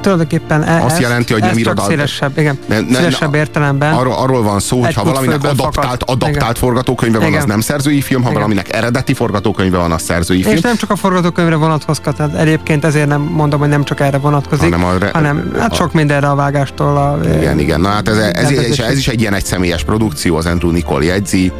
tulajdonképpen 0.00 0.62
e, 0.62 0.84
Azt 0.84 1.00
jelenti, 1.00 1.32
hogy 1.32 1.42
nem 1.42 1.58
írod 1.58 1.80
szélesebb, 1.86 2.38
igen, 2.38 2.58
ne, 2.68 2.80
ne, 2.80 2.96
szélesebb 2.96 3.34
értelemben. 3.34 3.94
Arról, 3.94 4.14
arról 4.14 4.42
van 4.42 4.60
szó, 4.60 4.80
hogy 4.80 4.94
ha 4.94 5.04
valaminek 5.04 5.44
adaptált, 5.44 6.02
adaptált 6.02 6.58
forgatókönyve 6.58 7.18
van, 7.18 7.28
igen. 7.28 7.40
az 7.40 7.46
nem 7.46 7.60
szerzői 7.60 8.00
film, 8.00 8.20
ha 8.22 8.28
igen. 8.28 8.40
valaminek 8.40 8.74
eredeti 8.74 9.14
forgatókönyve 9.14 9.78
van, 9.78 9.92
az 9.92 10.02
szerzői 10.02 10.42
film. 10.42 10.54
És 10.54 10.60
nem 10.60 10.76
csak 10.76 10.90
a 10.90 10.96
forgatókönyvre 10.96 11.54
vonatkozhat, 11.54 12.16
tehát 12.16 12.34
egyébként 12.34 12.84
ezért 12.84 13.08
nem 13.08 13.20
mondom, 13.20 13.60
hogy 13.60 13.68
nem 13.68 13.84
csak 13.84 14.00
erre 14.00 14.18
vonatkozik, 14.18 14.74
hanem, 14.74 14.84
a, 14.84 15.06
hanem 15.12 15.52
hát 15.58 15.72
a, 15.72 15.74
sok 15.74 15.92
mindenre 15.92 16.28
a 16.28 16.34
vágástól. 16.34 16.96
A, 16.96 17.18
igen, 17.36 17.58
igen. 17.58 17.80
Na 17.80 17.88
hát 17.88 18.08
ez, 18.08 18.16
ez, 18.16 18.50
ez, 18.50 18.78
ez 18.78 18.98
is 18.98 19.08
egy 19.08 19.20
ilyen 19.20 19.34
egyszemélyes 19.34 19.84
produkció, 19.84 20.36
az 20.36 20.46
Andrew 20.46 20.70
Nicole 20.70 21.04
jegyzi 21.04 21.52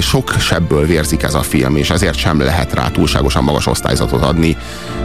sok 0.00 0.34
sebből 0.38 0.86
vérzik 0.86 1.22
ez 1.22 1.34
a 1.34 1.42
film, 1.42 1.76
és 1.76 1.90
ezért 1.90 2.16
sem 2.16 2.40
lehet 2.40 2.72
rá 2.72 2.88
túlságosan 2.88 3.44
magas 3.44 3.66
osztályzatot 3.66 4.22
adni. 4.22 4.56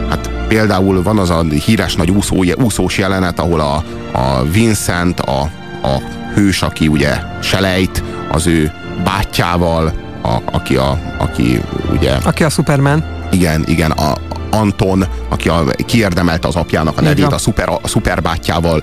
Hát 0.08 0.30
például 0.48 1.02
van 1.02 1.18
az 1.18 1.30
a 1.30 1.42
híres 1.42 1.94
nagy 1.94 2.10
úszó, 2.10 2.44
úszós 2.56 2.98
jelenet, 2.98 3.38
ahol 3.38 3.60
a, 3.60 3.84
a 4.12 4.44
Vincent, 4.44 5.20
a, 5.20 5.40
a 5.82 6.00
hős, 6.34 6.62
aki 6.62 6.88
ugye 6.88 7.16
selejt, 7.42 8.02
az 8.32 8.46
ő 8.46 8.72
bátyjával, 9.04 9.92
a, 10.22 10.36
aki, 10.52 10.76
a, 10.76 10.98
aki 11.18 11.60
ugye... 11.92 12.12
Aki 12.24 12.44
a 12.44 12.48
Superman. 12.48 13.04
Igen, 13.30 13.64
igen, 13.66 13.90
a, 13.90 14.14
Anton, 14.50 15.06
aki 15.28 15.48
a, 15.48 15.64
kiérdemelte 15.86 16.48
az 16.48 16.56
apjának 16.56 16.98
a 16.98 17.00
nevét, 17.00 17.24
a, 17.24 17.38
szuper, 17.38 17.68
a 17.68 17.88
szuperbátyjával 17.88 18.82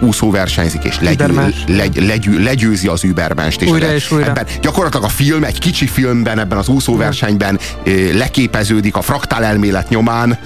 úszó 0.00 0.30
versenyzik, 0.30 0.84
és 0.84 1.00
legyő, 1.00 1.54
legy, 1.66 2.06
legyő, 2.06 2.42
legyőzi 2.42 2.88
az 2.88 3.04
Übermenst. 3.04 3.62
És, 3.62 3.70
újra 3.70 3.92
és 3.92 4.10
újra. 4.10 4.30
Ebben, 4.30 4.46
gyakorlatilag 4.60 5.04
a 5.04 5.08
film 5.08 5.44
egy 5.44 5.58
kicsi 5.58 5.86
filmben, 5.86 6.38
ebben 6.38 6.58
az 6.58 6.68
úszóversenyben 6.68 7.58
leképeződik 8.14 8.96
a 8.96 9.02
fraktál 9.02 9.44
elmélet 9.44 9.88
nyomán, 9.88 10.38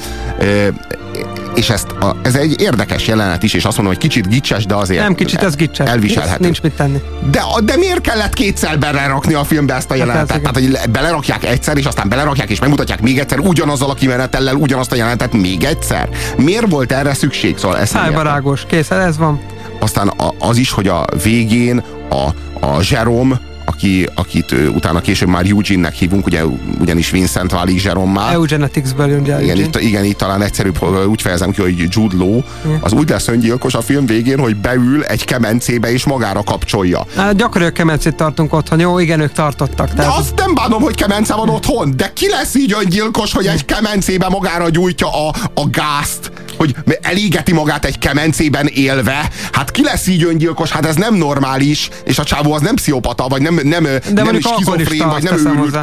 és 1.55 1.71
ezt 1.71 1.91
a, 1.91 2.17
ez 2.23 2.35
egy 2.35 2.61
érdekes 2.61 3.07
jelenet 3.07 3.43
is, 3.43 3.55
és 3.55 3.65
azt 3.65 3.77
mondom, 3.77 3.95
hogy 3.95 4.03
kicsit 4.03 4.29
gicses, 4.29 4.67
de 4.67 4.75
azért 4.75 5.03
Nem 5.03 5.15
kicsit, 5.15 5.43
ez 5.43 5.57
gicses. 5.57 5.89
Elviselhető. 5.89 6.45
Nincs 6.45 6.63
mit 6.63 6.73
tenni. 6.73 7.01
De, 7.31 7.43
de 7.65 7.77
miért 7.77 8.01
kellett 8.01 8.33
kétszer 8.33 8.79
belerakni 8.79 9.35
a 9.35 9.45
filmbe 9.45 9.75
ezt 9.75 9.91
a 9.91 9.93
hát 9.93 9.99
jelenetet? 9.99 10.31
Hát 10.31 10.53
Tehát, 10.53 10.83
hogy 10.83 10.91
belerakják 10.91 11.45
egyszer, 11.45 11.77
és 11.77 11.85
aztán 11.85 12.09
belerakják, 12.09 12.51
és 12.51 12.61
megmutatják 12.61 13.01
még 13.01 13.19
egyszer 13.19 13.39
ugyanazzal 13.39 13.91
a 13.91 13.95
kimenetellel 13.95 14.55
ugyanazt 14.55 14.93
a 14.93 14.97
jelenetet 14.97 15.33
még 15.33 15.65
egyszer? 15.65 16.09
Miért 16.37 16.71
volt 16.71 16.93
erre 16.93 17.15
szükség? 17.15 17.59
Szóval 17.59 17.79
ez 17.79 17.89
Szájbarágos, 17.89 18.65
kész, 18.67 18.91
ez 18.91 19.19
van. 19.19 19.41
Aztán 19.81 20.13
az 20.39 20.57
is, 20.57 20.71
hogy 20.71 20.89
a 20.89 21.05
végén 21.23 21.83
a, 22.09 22.29
a 22.67 22.81
Jerome 22.91 23.41
aki, 23.71 24.09
akit 24.15 24.55
utána 24.75 25.01
később 25.01 25.29
már 25.29 25.45
Eugene-nek 25.47 25.95
hívunk, 25.95 26.27
ugye, 26.27 26.45
ugyanis 26.81 27.11
Vincent 27.11 27.51
válik 27.51 27.83
Jerome-má. 27.83 28.33
Eugenetics-ből 28.33 29.09
jön 29.09 29.43
igen, 29.43 29.57
itt, 29.57 29.81
igen, 29.81 30.05
itt 30.05 30.17
talán 30.17 30.43
egyszerűbb, 30.43 31.07
úgy 31.09 31.23
fejezem 31.23 31.51
ki, 31.51 31.61
hogy 31.61 31.87
Jude 31.89 32.17
Law, 32.17 32.41
az 32.81 32.93
úgy 32.93 33.09
lesz 33.09 33.29
öngyilkos 33.29 33.75
a 33.75 33.81
film 33.81 34.07
végén, 34.07 34.39
hogy 34.39 34.57
beül 34.57 35.05
egy 35.05 35.25
kemencébe 35.25 35.93
és 35.93 36.05
magára 36.05 36.43
kapcsolja. 36.43 37.07
Hát 37.17 37.37
gyakori 37.37 37.65
a 37.65 37.71
kemencét 37.71 38.15
tartunk 38.15 38.53
otthon, 38.53 38.81
jó, 38.81 38.99
igen, 38.99 39.21
ők 39.21 39.33
tartottak. 39.33 39.95
Tehát... 39.95 40.13
De 40.13 40.19
azt 40.19 40.35
nem 40.37 40.55
bánom, 40.55 40.83
hogy 40.83 40.95
kemence 40.95 41.35
van 41.35 41.49
otthon, 41.49 41.97
de 41.97 42.13
ki 42.15 42.29
lesz 42.29 42.55
így 42.55 42.75
öngyilkos, 42.83 43.33
hogy 43.33 43.47
egy 43.47 43.65
kemencébe 43.65 44.29
magára 44.29 44.69
gyújtja 44.69 45.29
a, 45.29 45.35
a 45.55 45.71
gázt? 45.71 46.33
Hogy 46.61 46.75
elégeti 47.01 47.53
magát 47.53 47.85
egy 47.85 47.99
kemencében 47.99 48.67
élve, 48.67 49.31
hát 49.53 49.71
ki 49.71 49.83
lesz 49.83 50.07
így 50.07 50.25
öngyilkos, 50.25 50.71
hát 50.71 50.87
ez 50.87 50.97
nem 50.97 51.15
normális, 51.15 51.89
és 52.05 52.19
a 52.19 52.25
csávó 52.25 52.53
az 52.53 52.61
nem 52.61 52.75
pszichopata, 52.75 53.29
vagy 53.29 53.43
nem, 53.43 53.61
nem, 53.63 53.83
De 53.83 54.23
nem 54.23 54.35
is 54.35 54.45
skizofrén, 54.45 55.09
vagy 55.09 55.23
nem 55.23 55.37
őrült. 55.37 55.79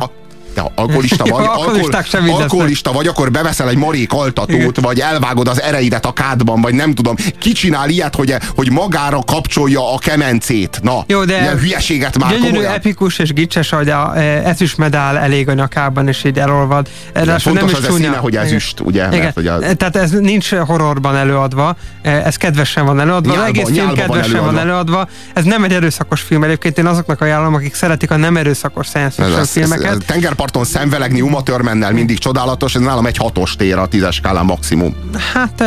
De 0.57 0.71
alkoholista 0.75 1.23
vagy, 1.23 1.45
alkohol, 1.45 2.41
alkoholista 2.41 2.91
vagy, 2.91 3.07
akkor 3.07 3.31
beveszel 3.31 3.69
egy 3.69 3.77
marék 3.77 4.13
altatót, 4.13 4.79
vagy 4.79 4.99
elvágod 4.99 5.47
az 5.47 5.61
ereidet 5.61 6.05
a 6.05 6.11
kádban, 6.11 6.61
vagy 6.61 6.73
nem 6.73 6.93
tudom. 6.93 7.15
Ki 7.39 7.51
csinál 7.51 7.89
ilyet, 7.89 8.15
hogy, 8.15 8.35
hogy 8.55 8.71
magára 8.71 9.19
kapcsolja 9.25 9.93
a 9.93 9.97
kemencét? 9.97 10.79
Na, 10.81 11.03
Jó, 11.07 11.25
de 11.25 11.41
ilyen 11.41 11.59
hülyeséget 11.59 12.17
már 12.17 12.29
gyönyörű, 12.29 12.49
komolyan. 12.49 12.73
epikus 12.73 13.19
és 13.19 13.33
gicses, 13.33 13.69
hogy 13.69 13.89
a 13.89 14.17
e, 14.17 14.55
medál 14.77 15.17
elég 15.17 15.49
a 15.49 15.53
nyakában, 15.53 16.07
és 16.07 16.23
így 16.23 16.39
elolvad. 16.39 16.89
Igen, 17.21 17.39
fontos 17.39 17.53
nem 17.53 17.67
is 17.67 17.73
az 17.73 17.93
a 17.93 17.97
színe, 17.97 18.15
hogy 18.15 18.35
ezüst, 18.35 18.79
ugye? 18.79 19.07
Igen. 19.07 19.19
Mert, 19.19 19.35
hogy 19.35 19.47
a... 19.47 19.59
Tehát 19.59 19.95
ez 19.95 20.11
nincs 20.11 20.53
horrorban 20.53 21.15
előadva, 21.15 21.75
e, 22.01 22.11
ez 22.11 22.35
kedvesen 22.35 22.85
van 22.85 22.99
előadva, 22.99 23.33
nyálba, 23.33 23.47
egész 23.47 23.67
film 23.67 23.93
kedvesen 23.93 24.05
van 24.05 24.21
előadva. 24.23 24.51
van 24.51 24.57
előadva. 24.57 25.07
Ez 25.33 25.43
nem 25.43 25.63
egy 25.63 25.73
erőszakos 25.73 26.21
film 26.21 26.43
egyébként, 26.43 26.77
én 26.77 26.85
azoknak 26.85 27.21
ajánlom, 27.21 27.53
akik 27.53 27.75
szeretik 27.75 28.11
a 28.11 28.15
nem 28.15 28.37
erőszakos 28.37 28.87
science 28.87 29.23
fiction 29.23 29.45
filmeket. 29.45 29.91
Ez, 29.91 29.97
ez, 29.97 30.03
tengerparton 30.47 30.63
szemvelegni 30.63 31.21
Uma 31.21 31.43
Thurmannel 31.43 31.91
mindig 31.91 32.17
csodálatos, 32.17 32.75
ez 32.75 32.81
nálam 32.81 33.05
egy 33.05 33.17
hatos 33.17 33.55
tér 33.55 33.77
a 33.77 33.87
tízes 33.87 34.15
skálán 34.15 34.45
maximum. 34.45 34.95
Hát 35.33 35.63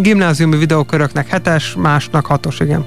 gimnáziumi 0.00 0.56
videóköröknek 0.56 1.28
hetes, 1.28 1.74
másnak 1.78 2.26
hatos, 2.26 2.60
igen. 2.60 2.84